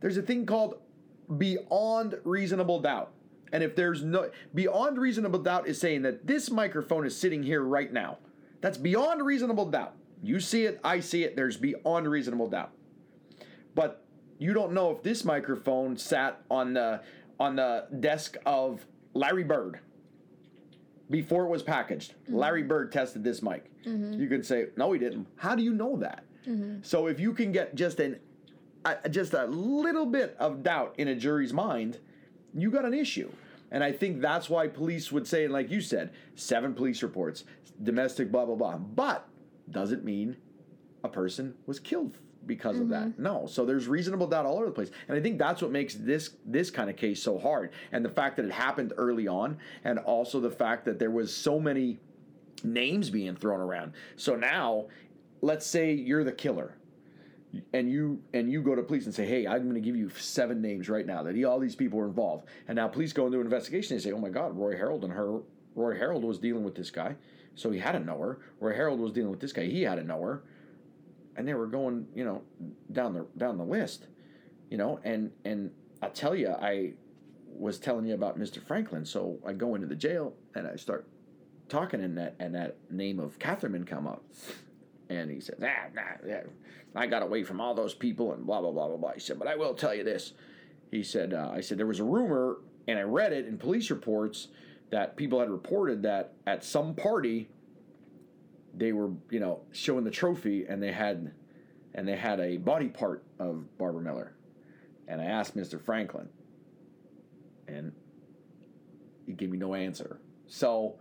there's 0.00 0.16
a 0.16 0.22
thing 0.22 0.44
called 0.44 0.80
beyond 1.38 2.18
reasonable 2.24 2.80
doubt. 2.80 3.12
And 3.52 3.62
if 3.62 3.74
there's 3.74 4.04
no 4.04 4.30
beyond 4.54 4.98
reasonable 4.98 5.40
doubt 5.40 5.66
is 5.66 5.80
saying 5.80 6.02
that 6.02 6.26
this 6.26 6.50
microphone 6.50 7.06
is 7.06 7.16
sitting 7.16 7.42
here 7.42 7.62
right 7.62 7.92
now. 7.92 8.18
That's 8.60 8.78
beyond 8.78 9.24
reasonable 9.24 9.70
doubt. 9.70 9.94
You 10.22 10.38
see 10.40 10.64
it, 10.66 10.80
I 10.84 11.00
see 11.00 11.24
it, 11.24 11.34
there's 11.36 11.56
beyond 11.56 12.08
reasonable 12.08 12.48
doubt. 12.48 12.72
But 13.74 14.04
you 14.38 14.52
don't 14.52 14.72
know 14.72 14.90
if 14.90 15.02
this 15.02 15.24
microphone 15.24 15.96
sat 15.96 16.42
on 16.50 16.74
the 16.74 17.00
on 17.40 17.56
the 17.56 17.86
desk 17.98 18.36
of 18.44 18.86
Larry 19.14 19.42
Bird 19.42 19.80
before 21.08 21.44
it 21.44 21.48
was 21.48 21.62
packaged. 21.62 22.12
Mm-hmm. 22.12 22.36
Larry 22.36 22.62
Bird 22.62 22.92
tested 22.92 23.24
this 23.24 23.42
mic. 23.42 23.70
Mm-hmm. 23.84 24.20
You 24.20 24.28
could 24.28 24.46
say, 24.46 24.66
no, 24.76 24.92
he 24.92 25.00
didn't. 25.00 25.26
How 25.36 25.56
do 25.56 25.62
you 25.62 25.72
know 25.72 25.96
that? 25.96 26.24
Mm-hmm. 26.46 26.82
So 26.82 27.06
if 27.06 27.18
you 27.18 27.32
can 27.32 27.50
get 27.50 27.74
just 27.74 27.98
an 27.98 28.20
a, 28.84 29.08
just 29.08 29.34
a 29.34 29.46
little 29.46 30.06
bit 30.06 30.36
of 30.38 30.62
doubt 30.62 30.94
in 30.98 31.08
a 31.08 31.14
jury's 31.14 31.52
mind, 31.52 31.98
you 32.54 32.70
got 32.70 32.84
an 32.84 32.94
issue. 32.94 33.30
And 33.72 33.84
I 33.84 33.92
think 33.92 34.20
that's 34.20 34.48
why 34.48 34.68
police 34.68 35.12
would 35.12 35.26
say, 35.26 35.48
like 35.48 35.70
you 35.70 35.80
said, 35.80 36.12
seven 36.34 36.74
police 36.74 37.02
reports, 37.02 37.44
domestic, 37.82 38.30
blah 38.30 38.46
blah 38.46 38.54
blah. 38.54 38.76
But 38.76 39.26
doesn't 39.70 40.04
mean 40.04 40.36
a 41.04 41.08
person 41.08 41.54
was 41.66 41.78
killed 41.78 42.18
because 42.46 42.78
of 42.78 42.88
that. 42.88 43.08
Mm-hmm. 43.08 43.22
No. 43.22 43.46
So 43.46 43.64
there's 43.64 43.86
reasonable 43.88 44.26
doubt 44.26 44.46
all 44.46 44.56
over 44.56 44.66
the 44.66 44.72
place. 44.72 44.90
And 45.08 45.16
I 45.16 45.20
think 45.20 45.38
that's 45.38 45.62
what 45.62 45.70
makes 45.70 45.94
this 45.94 46.30
this 46.44 46.70
kind 46.70 46.90
of 46.90 46.96
case 46.96 47.22
so 47.22 47.38
hard. 47.38 47.70
And 47.92 48.04
the 48.04 48.10
fact 48.10 48.36
that 48.36 48.44
it 48.44 48.52
happened 48.52 48.92
early 48.96 49.28
on 49.28 49.58
and 49.84 49.98
also 49.98 50.40
the 50.40 50.50
fact 50.50 50.84
that 50.86 50.98
there 50.98 51.10
was 51.10 51.34
so 51.34 51.60
many 51.60 51.98
names 52.64 53.10
being 53.10 53.36
thrown 53.36 53.60
around. 53.60 53.92
So 54.16 54.36
now, 54.36 54.86
let's 55.40 55.66
say 55.66 55.92
you're 55.92 56.24
the 56.24 56.32
killer. 56.32 56.76
And 57.72 57.90
you 57.90 58.22
and 58.32 58.50
you 58.50 58.62
go 58.62 58.76
to 58.76 58.82
police 58.82 59.06
and 59.06 59.14
say, 59.14 59.26
"Hey, 59.26 59.44
I'm 59.44 59.64
going 59.64 59.74
to 59.74 59.80
give 59.80 59.96
you 59.96 60.08
seven 60.10 60.62
names 60.62 60.88
right 60.88 61.04
now 61.04 61.24
that 61.24 61.34
he, 61.34 61.44
all 61.44 61.58
these 61.58 61.74
people 61.74 61.98
are 61.98 62.06
involved." 62.06 62.46
And 62.68 62.76
now 62.76 62.86
police 62.86 63.12
go 63.12 63.26
into 63.26 63.40
an 63.40 63.44
investigation 63.44 63.94
and 63.94 64.02
say, 64.02 64.12
"Oh 64.12 64.18
my 64.18 64.28
God, 64.28 64.56
Roy 64.56 64.76
Harold 64.76 65.02
and 65.02 65.12
her 65.12 65.40
Roy 65.74 65.96
Harold 65.96 66.22
was 66.22 66.38
dealing 66.38 66.62
with 66.62 66.76
this 66.76 66.92
guy, 66.92 67.16
so 67.56 67.72
he 67.72 67.80
had 67.80 67.92
to 67.92 67.98
know 67.98 68.18
her. 68.20 68.38
Roy 68.60 68.72
Harold 68.72 69.00
was 69.00 69.10
dealing 69.10 69.32
with 69.32 69.40
this 69.40 69.52
guy, 69.52 69.64
he 69.64 69.82
had 69.82 69.96
to 69.96 70.04
know 70.04 70.22
her." 70.22 70.44
And 71.40 71.48
they 71.48 71.54
were 71.54 71.66
going, 71.66 72.06
you 72.14 72.22
know, 72.22 72.42
down 72.92 73.14
the 73.14 73.26
down 73.38 73.56
the 73.56 73.64
list, 73.64 74.06
you 74.70 74.76
know, 74.76 75.00
and 75.04 75.32
and 75.46 75.70
I 76.02 76.08
tell 76.08 76.36
you, 76.36 76.50
I 76.50 76.92
was 77.48 77.78
telling 77.78 78.04
you 78.04 78.12
about 78.12 78.38
Mr. 78.38 78.62
Franklin, 78.62 79.06
so 79.06 79.38
I 79.46 79.54
go 79.54 79.74
into 79.74 79.86
the 79.86 79.96
jail 79.96 80.34
and 80.54 80.66
I 80.66 80.76
start 80.76 81.08
talking, 81.70 82.04
and 82.04 82.18
that 82.18 82.36
and 82.40 82.54
that 82.54 82.76
name 82.90 83.18
of 83.18 83.38
Catherman 83.38 83.84
come 83.84 84.06
up, 84.06 84.22
and 85.08 85.30
he 85.30 85.40
says, 85.40 85.58
nah, 85.58 85.88
nah, 85.94 86.02
yeah, 86.26 86.42
I 86.94 87.06
got 87.06 87.22
away 87.22 87.42
from 87.42 87.58
all 87.58 87.74
those 87.74 87.94
people 87.94 88.34
and 88.34 88.44
blah 88.44 88.60
blah 88.60 88.70
blah 88.70 88.88
blah 88.88 88.98
blah. 88.98 89.12
He 89.12 89.20
said, 89.20 89.38
but 89.38 89.48
I 89.48 89.56
will 89.56 89.72
tell 89.72 89.94
you 89.94 90.04
this. 90.04 90.34
He 90.90 91.02
said, 91.02 91.32
uh, 91.32 91.52
I 91.54 91.62
said 91.62 91.78
there 91.78 91.86
was 91.86 92.00
a 92.00 92.04
rumor, 92.04 92.58
and 92.86 92.98
I 92.98 93.02
read 93.02 93.32
it 93.32 93.46
in 93.46 93.56
police 93.56 93.88
reports 93.88 94.48
that 94.90 95.16
people 95.16 95.40
had 95.40 95.48
reported 95.48 96.02
that 96.02 96.34
at 96.46 96.64
some 96.64 96.94
party 96.94 97.48
they 98.74 98.92
were 98.92 99.10
you 99.30 99.40
know 99.40 99.62
showing 99.72 100.04
the 100.04 100.10
trophy 100.10 100.66
and 100.66 100.82
they 100.82 100.92
had 100.92 101.32
and 101.94 102.06
they 102.06 102.16
had 102.16 102.40
a 102.40 102.56
body 102.56 102.88
part 102.88 103.24
of 103.38 103.66
Barbara 103.78 104.02
Miller. 104.02 104.34
And 105.08 105.20
I 105.20 105.24
asked 105.24 105.56
Mr. 105.56 105.80
Franklin 105.80 106.28
and 107.66 107.92
he 109.26 109.32
gave 109.32 109.50
me 109.50 109.58
no 109.58 109.74
answer. 109.74 110.20
So 110.46 110.98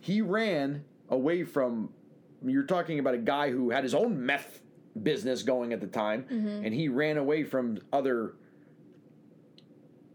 he 0.00 0.20
ran 0.20 0.84
away 1.08 1.44
from 1.44 1.90
you're 2.46 2.62
talking 2.62 2.98
about 2.98 3.14
a 3.14 3.18
guy 3.18 3.50
who 3.50 3.70
had 3.70 3.82
his 3.84 3.94
own 3.94 4.24
meth 4.24 4.62
business 5.02 5.42
going 5.42 5.72
at 5.72 5.80
the 5.80 5.86
time 5.86 6.24
mm-hmm. 6.24 6.64
and 6.64 6.72
he 6.72 6.88
ran 6.88 7.16
away 7.16 7.44
from 7.44 7.78
other 7.92 8.34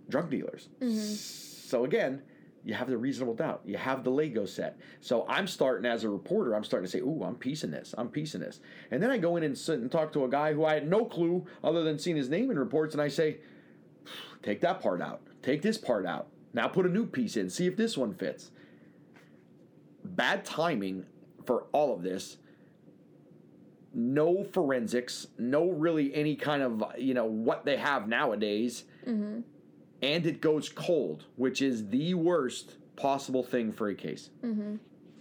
drug 0.09 0.29
dealers. 0.29 0.69
Mm-hmm. 0.81 0.97
So 0.97 1.83
again 1.83 2.21
you 2.65 2.73
have 2.73 2.89
the 2.89 2.97
reasonable 2.97 3.35
doubt. 3.35 3.61
You 3.63 3.77
have 3.77 4.03
the 4.03 4.09
Lego 4.09 4.45
set. 4.45 4.79
So 4.99 5.25
I'm 5.29 5.45
starting 5.45 5.85
as 5.85 6.03
a 6.03 6.09
reporter, 6.09 6.55
I'm 6.55 6.63
starting 6.63 6.87
to 6.87 6.91
say, 6.91 6.99
ooh, 6.99 7.21
I'm 7.23 7.35
piecing 7.35 7.69
this. 7.69 7.93
I'm 7.95 8.09
piecing 8.09 8.41
this. 8.41 8.59
And 8.89 9.01
then 9.01 9.11
I 9.11 9.19
go 9.19 9.37
in 9.37 9.43
and 9.43 9.55
sit 9.55 9.79
and 9.79 9.91
talk 9.91 10.11
to 10.13 10.25
a 10.25 10.29
guy 10.29 10.51
who 10.53 10.65
I 10.65 10.73
had 10.73 10.89
no 10.89 11.05
clue 11.05 11.45
other 11.63 11.83
than 11.83 11.99
seeing 11.99 12.17
his 12.17 12.27
name 12.27 12.49
in 12.49 12.57
reports, 12.57 12.95
and 12.95 13.01
I 13.01 13.07
say, 13.07 13.37
take 14.41 14.61
that 14.61 14.81
part 14.81 14.99
out. 14.99 15.21
Take 15.43 15.61
this 15.61 15.77
part 15.77 16.07
out. 16.07 16.27
Now 16.53 16.67
put 16.67 16.87
a 16.87 16.89
new 16.89 17.05
piece 17.05 17.37
in. 17.37 17.51
See 17.51 17.67
if 17.67 17.77
this 17.77 17.95
one 17.97 18.15
fits. 18.15 18.49
Bad 20.03 20.43
timing 20.43 21.05
for 21.45 21.67
all 21.71 21.93
of 21.93 22.01
this. 22.01 22.37
No 23.93 24.43
forensics, 24.43 25.27
no 25.37 25.69
really 25.69 26.13
any 26.15 26.35
kind 26.35 26.63
of, 26.63 26.83
you 26.97 27.13
know, 27.13 27.25
what 27.25 27.63
they 27.63 27.77
have 27.77 28.07
nowadays 28.07 28.85
mm-hmm. 29.07 29.41
And 30.05 30.27
it 30.27 30.39
goes 30.39 30.69
cold, 30.69 31.25
which 31.35 31.63
is 31.63 31.89
the 31.89 32.13
worst 32.13 32.75
possible 32.95 33.41
thing 33.41 33.71
for 33.71 33.89
a 33.89 33.95
case. 33.95 34.29
Mm-hmm. 34.43 34.75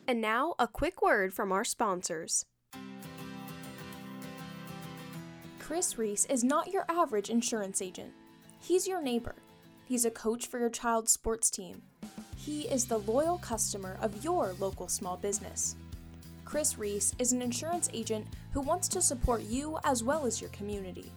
And 0.06 0.20
now, 0.20 0.54
a 0.58 0.68
quick 0.68 1.00
word 1.00 1.32
from 1.32 1.52
our 1.52 1.64
sponsors. 1.64 2.44
Chris 5.58 5.96
Reese 5.96 6.26
is 6.26 6.44
not 6.44 6.70
your 6.70 6.84
average 6.90 7.30
insurance 7.30 7.80
agent. 7.80 8.12
He's 8.60 8.86
your 8.86 9.00
neighbor. 9.00 9.36
He's 9.86 10.04
a 10.04 10.10
coach 10.10 10.46
for 10.46 10.58
your 10.58 10.68
child's 10.68 11.12
sports 11.12 11.48
team. 11.48 11.80
He 12.36 12.68
is 12.68 12.84
the 12.84 12.98
loyal 12.98 13.38
customer 13.38 13.96
of 14.02 14.22
your 14.22 14.54
local 14.60 14.88
small 14.88 15.16
business. 15.16 15.76
Chris 16.44 16.76
Reese 16.76 17.14
is 17.18 17.32
an 17.32 17.40
insurance 17.40 17.88
agent 17.94 18.26
who 18.52 18.60
wants 18.60 18.88
to 18.88 19.00
support 19.00 19.44
you 19.44 19.78
as 19.82 20.04
well 20.04 20.26
as 20.26 20.42
your 20.42 20.50
community. 20.50 21.10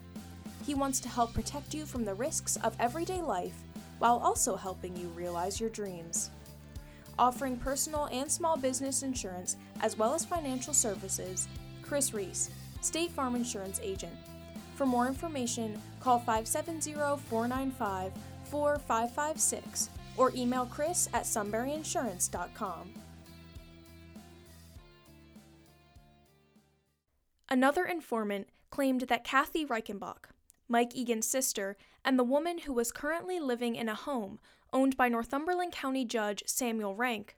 He 0.67 0.75
wants 0.75 0.99
to 0.99 1.07
help 1.07 1.33
protect 1.33 1.73
you 1.73 1.85
from 1.85 2.03
the 2.03 2.13
risks 2.13 2.57
of 2.57 2.75
everyday 2.77 3.21
life 3.21 3.55
while 3.99 4.17
also 4.17 4.57
helping 4.57 4.97
you 4.97 5.07
realize 5.15 5.61
your 5.61 5.69
dreams. 5.69 6.29
Offering 7.17 7.55
personal 7.55 8.09
and 8.11 8.29
small 8.29 8.57
business 8.57 9.01
insurance 9.01 9.55
as 9.79 9.97
well 9.97 10.13
as 10.13 10.25
financial 10.25 10.73
services, 10.73 11.47
Chris 11.81 12.13
Reese, 12.13 12.49
State 12.81 13.11
Farm 13.11 13.33
Insurance 13.33 13.79
Agent. 13.81 14.13
For 14.75 14.85
more 14.85 15.07
information, 15.07 15.81
call 16.01 16.19
570 16.19 16.91
495 17.29 18.11
4556 18.51 19.89
or 20.17 20.33
email 20.35 20.65
chris 20.65 21.07
at 21.13 21.23
sunburyinsurance.com. 21.23 22.91
Another 27.49 27.85
informant 27.85 28.49
claimed 28.69 29.01
that 29.03 29.23
Kathy 29.23 29.65
Reichenbach, 29.65 30.31
Mike 30.67 30.95
Egan's 30.95 31.27
sister, 31.27 31.77
and 32.03 32.17
the 32.17 32.23
woman 32.23 32.59
who 32.59 32.73
was 32.73 32.91
currently 32.91 33.39
living 33.39 33.75
in 33.75 33.89
a 33.89 33.95
home 33.95 34.39
owned 34.73 34.97
by 34.97 35.07
Northumberland 35.07 35.71
County 35.71 36.05
Judge 36.05 36.43
Samuel 36.45 36.95
Rank, 36.95 37.37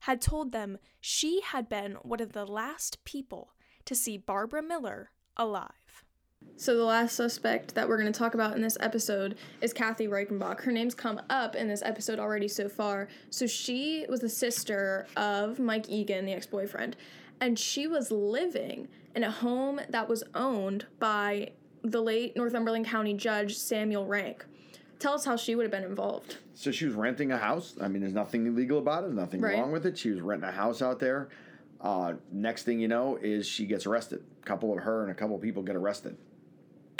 had 0.00 0.20
told 0.20 0.52
them 0.52 0.78
she 1.00 1.40
had 1.40 1.68
been 1.68 1.94
one 2.02 2.20
of 2.20 2.32
the 2.32 2.46
last 2.46 3.04
people 3.04 3.52
to 3.84 3.94
see 3.94 4.16
Barbara 4.16 4.62
Miller 4.62 5.10
alive. 5.36 6.04
So 6.56 6.76
the 6.76 6.84
last 6.84 7.16
suspect 7.16 7.74
that 7.74 7.88
we're 7.88 8.00
going 8.00 8.12
to 8.12 8.18
talk 8.18 8.34
about 8.34 8.54
in 8.54 8.62
this 8.62 8.78
episode 8.80 9.36
is 9.60 9.74
Kathy 9.74 10.06
Reichenbach. 10.06 10.60
Her 10.62 10.72
name's 10.72 10.94
come 10.94 11.20
up 11.28 11.54
in 11.54 11.68
this 11.68 11.82
episode 11.82 12.18
already 12.18 12.48
so 12.48 12.68
far. 12.68 13.08
So 13.28 13.46
she 13.46 14.06
was 14.08 14.20
the 14.20 14.28
sister 14.28 15.06
of 15.16 15.58
Mike 15.58 15.88
Egan, 15.90 16.24
the 16.24 16.32
ex-boyfriend, 16.32 16.96
and 17.40 17.58
she 17.58 17.86
was 17.86 18.10
living 18.10 18.88
in 19.14 19.24
a 19.24 19.30
home 19.30 19.80
that 19.88 20.08
was 20.08 20.22
owned 20.34 20.86
by 20.98 21.50
the 21.82 22.00
late 22.02 22.36
Northumberland 22.36 22.86
County 22.86 23.14
Judge 23.14 23.56
Samuel 23.56 24.06
Rank. 24.06 24.44
Tell 24.98 25.14
us 25.14 25.24
how 25.24 25.36
she 25.36 25.54
would 25.54 25.62
have 25.62 25.70
been 25.70 25.84
involved. 25.84 26.36
So 26.54 26.70
she 26.70 26.84
was 26.84 26.94
renting 26.94 27.32
a 27.32 27.38
house. 27.38 27.74
I 27.80 27.88
mean, 27.88 28.02
there's 28.02 28.12
nothing 28.12 28.46
illegal 28.46 28.78
about 28.78 28.98
it. 29.04 29.06
There's 29.06 29.16
nothing 29.16 29.40
Right. 29.40 29.58
wrong 29.58 29.72
with 29.72 29.86
it. 29.86 29.96
She 29.96 30.10
was 30.10 30.20
renting 30.20 30.48
a 30.48 30.52
house 30.52 30.82
out 30.82 30.98
there. 30.98 31.28
Uh, 31.80 32.14
next 32.30 32.64
thing 32.64 32.78
you 32.80 32.88
know 32.88 33.16
is 33.16 33.46
she 33.46 33.64
gets 33.64 33.86
arrested. 33.86 34.22
A 34.42 34.46
couple 34.46 34.70
of 34.76 34.80
her 34.84 35.02
and 35.02 35.10
a 35.10 35.14
couple 35.14 35.36
of 35.36 35.40
people 35.40 35.62
get 35.62 35.74
arrested. 35.76 36.18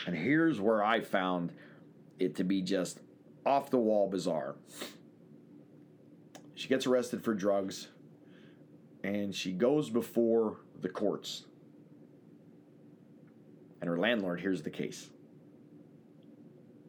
And 0.06 0.16
here's 0.16 0.58
where 0.60 0.82
I 0.82 1.00
found 1.00 1.52
it 2.18 2.34
to 2.36 2.44
be 2.44 2.62
just 2.62 3.00
off 3.44 3.68
the 3.70 3.76
wall 3.78 4.08
bizarre. 4.08 4.54
She 6.54 6.68
gets 6.68 6.86
arrested 6.86 7.22
for 7.22 7.34
drugs 7.34 7.88
and 9.04 9.34
she 9.34 9.52
goes 9.52 9.90
before 9.90 10.58
the 10.80 10.88
courts. 10.88 11.44
And 13.80 13.88
her 13.88 13.98
landlord 13.98 14.40
hears 14.40 14.62
the 14.62 14.70
case. 14.70 15.10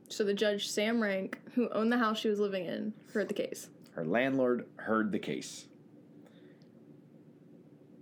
So 0.10 0.24
the 0.24 0.34
judge 0.34 0.70
Sam 0.70 1.02
Rank, 1.02 1.40
who 1.54 1.70
owned 1.70 1.92
the 1.92 1.98
house 1.98 2.20
she 2.20 2.28
was 2.28 2.40
living 2.40 2.66
in, 2.66 2.94
heard 3.14 3.30
the 3.30 3.34
case. 3.34 3.70
Her 3.92 4.04
landlord 4.06 4.66
heard 4.78 5.12
the 5.12 5.20
case. 5.20 5.68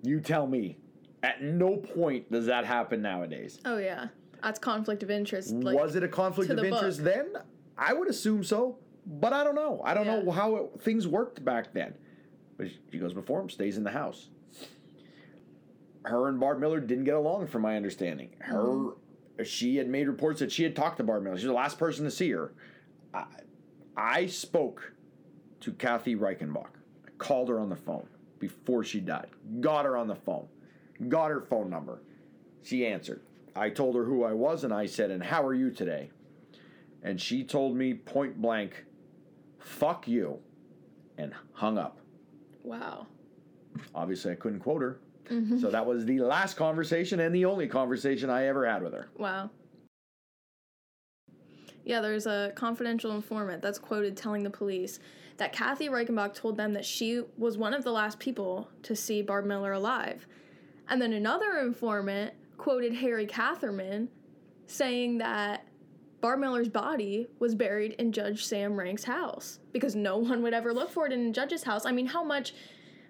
You 0.02 0.20
tell 0.22 0.48
me, 0.48 0.78
at 1.22 1.42
no 1.44 1.76
point 1.78 2.32
does 2.32 2.46
that 2.48 2.66
happen 2.66 3.02
nowadays. 3.02 3.60
Oh 3.66 3.78
yeah, 3.78 4.08
that's 4.42 4.58
conflict 4.60 5.04
of 5.04 5.12
interest. 5.12 5.52
Like, 5.54 5.78
Was 5.78 5.96
it 5.96 6.04
a 6.04 6.08
conflict 6.08 6.50
of 6.50 6.58
the 6.58 6.66
interest 6.66 7.04
book. 7.04 7.14
then? 7.14 7.34
I 7.78 7.94
would 7.94 8.08
assume 8.10 8.44
so, 8.44 8.78
but 9.06 9.34
I 9.34 9.44
don't 9.44 9.56
know. 9.56 9.82
I 9.84 9.94
don't 9.94 10.06
Yeah. 10.06 10.22
know 10.22 10.32
how 10.32 10.56
it, 10.56 10.82
things 10.82 11.08
worked 11.08 11.44
back 11.44 11.74
then. 11.74 11.94
But 12.58 12.68
she 12.92 12.98
goes 12.98 13.14
before 13.14 13.40
him, 13.42 13.50
stays 13.50 13.78
in 13.78 13.84
the 13.84 13.92
house. 13.92 14.30
Her 16.10 16.28
and 16.28 16.40
Barb 16.40 16.60
Miller 16.60 16.80
didn't 16.80 17.04
get 17.06 17.14
along, 17.16 17.48
from 17.48 17.62
my 17.62 17.76
understanding. 17.76 18.32
Her, 18.40 18.56
Mm-hmm. 18.64 19.44
she 19.44 19.76
had 19.78 19.88
made 19.88 20.08
reports 20.08 20.40
that 20.40 20.52
she 20.52 20.64
had 20.64 20.76
talked 20.76 20.98
to 20.98 21.04
Barb 21.04 21.24
Miller. 21.24 21.38
She 21.38 21.46
was 21.46 21.52
the 21.52 21.54
last 21.54 21.78
person 21.78 22.04
to 22.06 22.12
see 22.12 22.32
her. 22.32 22.52
I, 23.14 23.26
I 23.96 24.26
spoke 24.26 24.94
to 25.62 25.72
Kathy 25.74 26.16
Reichenbach. 26.16 26.68
I 27.06 27.12
called 27.18 27.50
her 27.50 27.60
on 27.60 27.70
the 27.70 27.76
phone 27.76 28.08
before 28.40 28.84
she 28.84 29.00
died. 29.00 29.28
Got 29.62 29.86
her 29.86 29.96
on 29.98 30.08
the 30.08 30.16
phone. 30.16 30.48
Got 31.08 31.30
her 31.32 31.42
phone 31.42 31.70
number. 31.70 32.02
She 32.64 32.86
answered. 32.88 33.22
I 33.56 33.70
told 33.70 33.96
her 33.96 34.04
who 34.06 34.24
I 34.24 34.34
was 34.34 34.64
and 34.64 34.74
I 34.74 34.86
said, 34.86 35.12
And 35.12 35.22
how 35.24 35.46
are 35.46 35.54
you 35.54 35.70
today? 35.72 36.10
And 37.04 37.20
she 37.22 37.44
told 37.44 37.76
me 37.76 37.94
point 37.94 38.42
blank, 38.42 38.86
Fuck 39.60 40.08
you, 40.08 40.40
and 41.18 41.34
hung 41.54 41.78
up. 41.78 42.00
wow. 42.64 43.06
Obviously, 43.94 44.32
I 44.32 44.36
couldn't 44.36 44.60
quote 44.60 44.82
her. 44.82 45.00
Mm-hmm. 45.30 45.60
So 45.60 45.70
that 45.70 45.86
was 45.86 46.06
the 46.06 46.20
last 46.20 46.56
conversation 46.56 47.20
and 47.20 47.34
the 47.34 47.46
only 47.46 47.68
conversation 47.68 48.30
I 48.30 48.48
ever 48.48 48.66
had 48.66 48.82
with 48.84 48.94
her. 48.94 49.10
Wow. 49.18 49.50
Yeah, 51.84 52.02
there's 52.02 52.28
a 52.28 52.52
confidential 52.56 53.12
informant 53.12 53.62
that's 53.62 53.80
quoted 53.80 54.16
telling 54.16 54.44
the 54.44 54.50
police 54.50 55.00
that 55.38 55.54
Kathy 55.54 55.90
Reichenbach 55.90 56.36
told 56.36 56.58
them 56.58 56.74
that 56.74 56.86
she 56.86 57.24
was 57.38 57.58
one 57.58 57.74
of 57.74 57.84
the 57.84 57.92
last 57.92 58.20
people 58.20 58.70
to 58.84 58.96
see 58.96 59.22
Barb 59.22 59.46
Miller 59.46 59.72
alive. 59.72 60.28
And 60.90 61.02
then 61.02 61.14
another 61.14 61.60
informant 61.60 62.34
quoted 62.58 62.94
Harry 62.94 63.26
Catherman 63.26 64.10
saying 64.68 65.18
that 65.20 65.66
Barb 66.22 66.40
Miller's 66.40 66.70
body 66.70 67.28
was 67.40 67.56
buried 67.56 67.94
in 67.94 68.12
Judge 68.12 68.46
Sam 68.46 68.78
Rank's 68.78 69.06
house 69.06 69.60
because 69.72 69.96
no 69.96 70.18
one 70.18 70.44
would 70.44 70.54
ever 70.54 70.74
look 70.74 70.90
for 70.92 71.06
it 71.06 71.14
in 71.14 71.28
a 71.28 71.32
Judge's 71.32 71.64
house. 71.64 71.86
I 71.86 71.92
mean, 71.92 72.08
how 72.08 72.24
much 72.24 72.54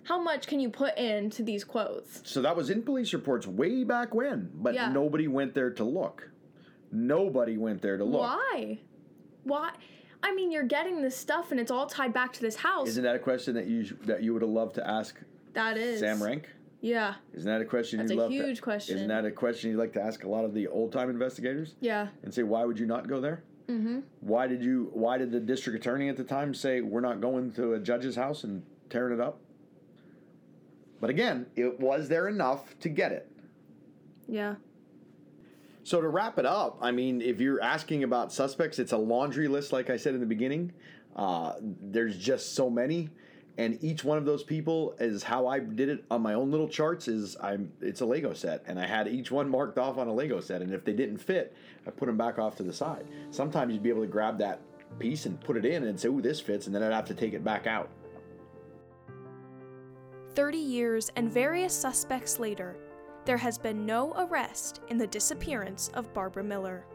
how 0.03 0.19
much 0.21 0.47
can 0.47 0.59
you 0.59 0.69
put 0.69 0.97
into 0.97 1.43
these 1.43 1.63
quotes? 1.63 2.21
So 2.29 2.41
that 2.41 2.55
was 2.55 2.69
in 2.69 2.81
police 2.83 3.13
reports 3.13 3.45
way 3.47 3.83
back 3.83 4.13
when, 4.13 4.49
but 4.55 4.73
Yeah. 4.73 4.91
nobody 4.91 5.27
went 5.27 5.53
there 5.53 5.69
to 5.71 5.83
look. 5.83 6.29
Nobody 6.91 7.57
went 7.57 7.81
there 7.81 7.97
to 7.97 8.03
look. 8.03 8.21
Why? 8.21 8.79
Why? 9.43 9.71
I 10.23 10.33
mean, 10.33 10.51
you're 10.51 10.63
getting 10.63 11.01
this 11.01 11.15
stuff 11.15 11.51
and 11.51 11.59
it's 11.59 11.71
all 11.71 11.87
tied 11.87 12.13
back 12.13 12.33
to 12.33 12.41
this 12.41 12.57
house. 12.57 12.87
Isn't 12.89 13.03
that 13.03 13.15
a 13.15 13.19
question 13.19 13.53
that 13.55 13.67
you 13.67 13.83
that 14.05 14.23
you 14.23 14.33
would 14.33 14.41
have 14.41 14.51
loved 14.51 14.75
to 14.75 14.87
ask 14.87 15.19
that 15.53 15.77
is 15.77 15.99
Sam 15.99 16.21
Rank? 16.21 16.49
Yeah. 16.81 17.15
Isn't 17.33 17.49
that 17.49 17.61
a 17.61 17.65
question 17.65 17.99
That's 17.99 18.11
you'd 18.11 18.19
a 18.19 18.21
love 18.23 18.31
huge 18.31 18.57
to, 18.57 18.61
question. 18.61 18.95
Isn't 18.95 19.07
that 19.09 19.25
a 19.25 19.31
question 19.31 19.71
you'd 19.71 19.79
like 19.79 19.93
to 19.93 20.01
ask 20.01 20.23
a 20.23 20.29
lot 20.29 20.45
of 20.45 20.53
the 20.53 20.67
old 20.67 20.91
time 20.91 21.09
investigators 21.09 21.75
Yeah. 21.81 22.07
and 22.23 22.33
say 22.33 22.43
why 22.43 22.63
would 22.65 22.79
you 22.79 22.85
not 22.85 23.07
go 23.07 23.19
there? 23.21 23.43
Mm-hmm. 23.67 23.99
Why 24.21 24.47
did 24.47 24.63
you? 24.63 24.89
Why 24.93 25.17
did 25.19 25.31
the 25.31 25.39
district 25.39 25.77
attorney 25.79 26.09
at 26.09 26.17
the 26.17 26.23
time 26.23 26.53
say 26.53 26.81
we're 26.81 27.01
not 27.01 27.21
going 27.21 27.51
to 27.53 27.73
a 27.73 27.79
judge's 27.79 28.15
house 28.15 28.43
and 28.43 28.63
tearing 28.89 29.13
it 29.13 29.19
up? 29.21 29.39
But 30.99 31.09
again, 31.09 31.45
it 31.55 31.79
was 31.79 32.09
there 32.09 32.27
enough 32.27 32.77
to 32.79 32.89
get 32.89 33.11
it. 33.11 33.31
Yeah. 34.27 34.55
So 35.83 36.01
to 36.01 36.07
wrap 36.07 36.37
it 36.37 36.45
up, 36.45 36.77
I 36.81 36.91
mean, 36.91 37.21
if 37.21 37.39
you're 37.39 37.61
asking 37.61 38.03
about 38.03 38.31
suspects, 38.31 38.79
it's 38.79 38.91
a 38.91 38.97
laundry 38.97 39.47
list, 39.47 39.71
like 39.73 39.89
I 39.89 39.97
said 39.97 40.13
in 40.13 40.19
the 40.19 40.25
beginning. 40.25 40.71
Uh, 41.15 41.53
there's 41.61 42.17
just 42.17 42.53
so 42.53 42.69
many, 42.69 43.09
and 43.57 43.83
each 43.83 44.03
one 44.03 44.17
of 44.17 44.25
those 44.25 44.43
people 44.43 44.95
is 44.99 45.23
how 45.23 45.47
I 45.47 45.59
did 45.59 45.89
it 45.89 46.05
on 46.11 46.21
my 46.21 46.35
own 46.35 46.51
little 46.51 46.69
charts. 46.69 47.07
Is 47.07 47.35
I'm 47.41 47.71
it's 47.81 48.01
a 48.01 48.05
Lego 48.05 48.33
set, 48.33 48.63
and 48.67 48.79
I 48.79 48.85
had 48.85 49.07
each 49.07 49.31
one 49.31 49.49
marked 49.49 49.79
off 49.79 49.97
on 49.97 50.07
a 50.07 50.13
Lego 50.13 50.39
set, 50.39 50.61
and 50.61 50.71
if 50.71 50.85
they 50.85 50.93
didn't 50.93 51.17
fit, 51.17 51.55
I 51.87 51.89
put 51.89 52.05
them 52.05 52.17
back 52.17 52.37
off 52.37 52.55
to 52.57 52.63
the 52.63 52.71
side. 52.71 53.07
Sometimes 53.31 53.73
you'd 53.73 53.83
be 53.83 53.89
able 53.89 54.01
to 54.01 54.07
grab 54.07 54.37
that 54.37 54.61
piece 54.99 55.25
and 55.25 55.39
put 55.41 55.57
it 55.57 55.65
in 55.65 55.83
and 55.85 55.99
say, 55.99 56.07
"Ooh, 56.07 56.21
this 56.21 56.39
fits," 56.39 56.67
and 56.67 56.75
then 56.75 56.83
I'd 56.83 56.93
have 56.93 57.05
to 57.05 57.15
take 57.15 57.33
it 57.33 57.43
back 57.43 57.65
out. 57.65 57.89
30 60.39 60.57
years 60.57 61.11
and 61.17 61.29
various 61.29 61.73
suspects 61.73 62.39
later, 62.39 62.77
there 63.25 63.35
has 63.35 63.57
been 63.57 63.85
no 63.85 64.13
arrest 64.13 64.79
in 64.87 64.97
the 64.97 65.05
disappearance 65.05 65.91
of 65.95 66.13
Barbara 66.13 66.45
Miller. 66.45 66.85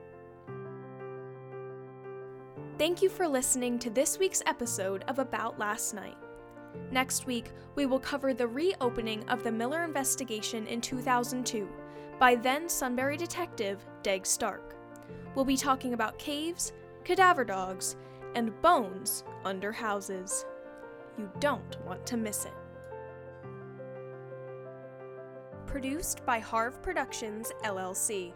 Thank 2.78 3.02
you 3.02 3.10
for 3.10 3.28
listening 3.28 3.78
to 3.80 3.90
this 3.90 4.18
week's 4.18 4.42
episode 4.46 5.04
of 5.08 5.18
About 5.18 5.58
Last 5.58 5.92
Night. 5.92 6.16
Next 6.90 7.26
week, 7.26 7.50
we 7.74 7.84
will 7.84 8.00
cover 8.00 8.32
the 8.32 8.48
reopening 8.48 9.28
of 9.28 9.44
the 9.44 9.52
Miller 9.52 9.84
investigation 9.84 10.66
in 10.66 10.80
2002 10.80 11.68
by 12.18 12.36
then 12.36 12.66
Sunbury 12.66 13.18
detective 13.18 13.84
Dag 14.02 14.24
Stark. 14.24 14.74
We'll 15.34 15.44
be 15.44 15.58
talking 15.58 15.92
about 15.92 16.18
caves, 16.18 16.72
cadaver 17.04 17.44
dogs, 17.44 17.96
and 18.36 18.58
bones 18.62 19.22
under 19.44 19.70
houses. 19.70 20.46
You 21.18 21.30
don't 21.40 21.76
want 21.84 22.06
to 22.06 22.16
miss 22.16 22.46
it 22.46 22.54
produced 25.74 26.24
by 26.24 26.38
Harv 26.38 26.80
Productions 26.82 27.50
LLC. 27.64 28.32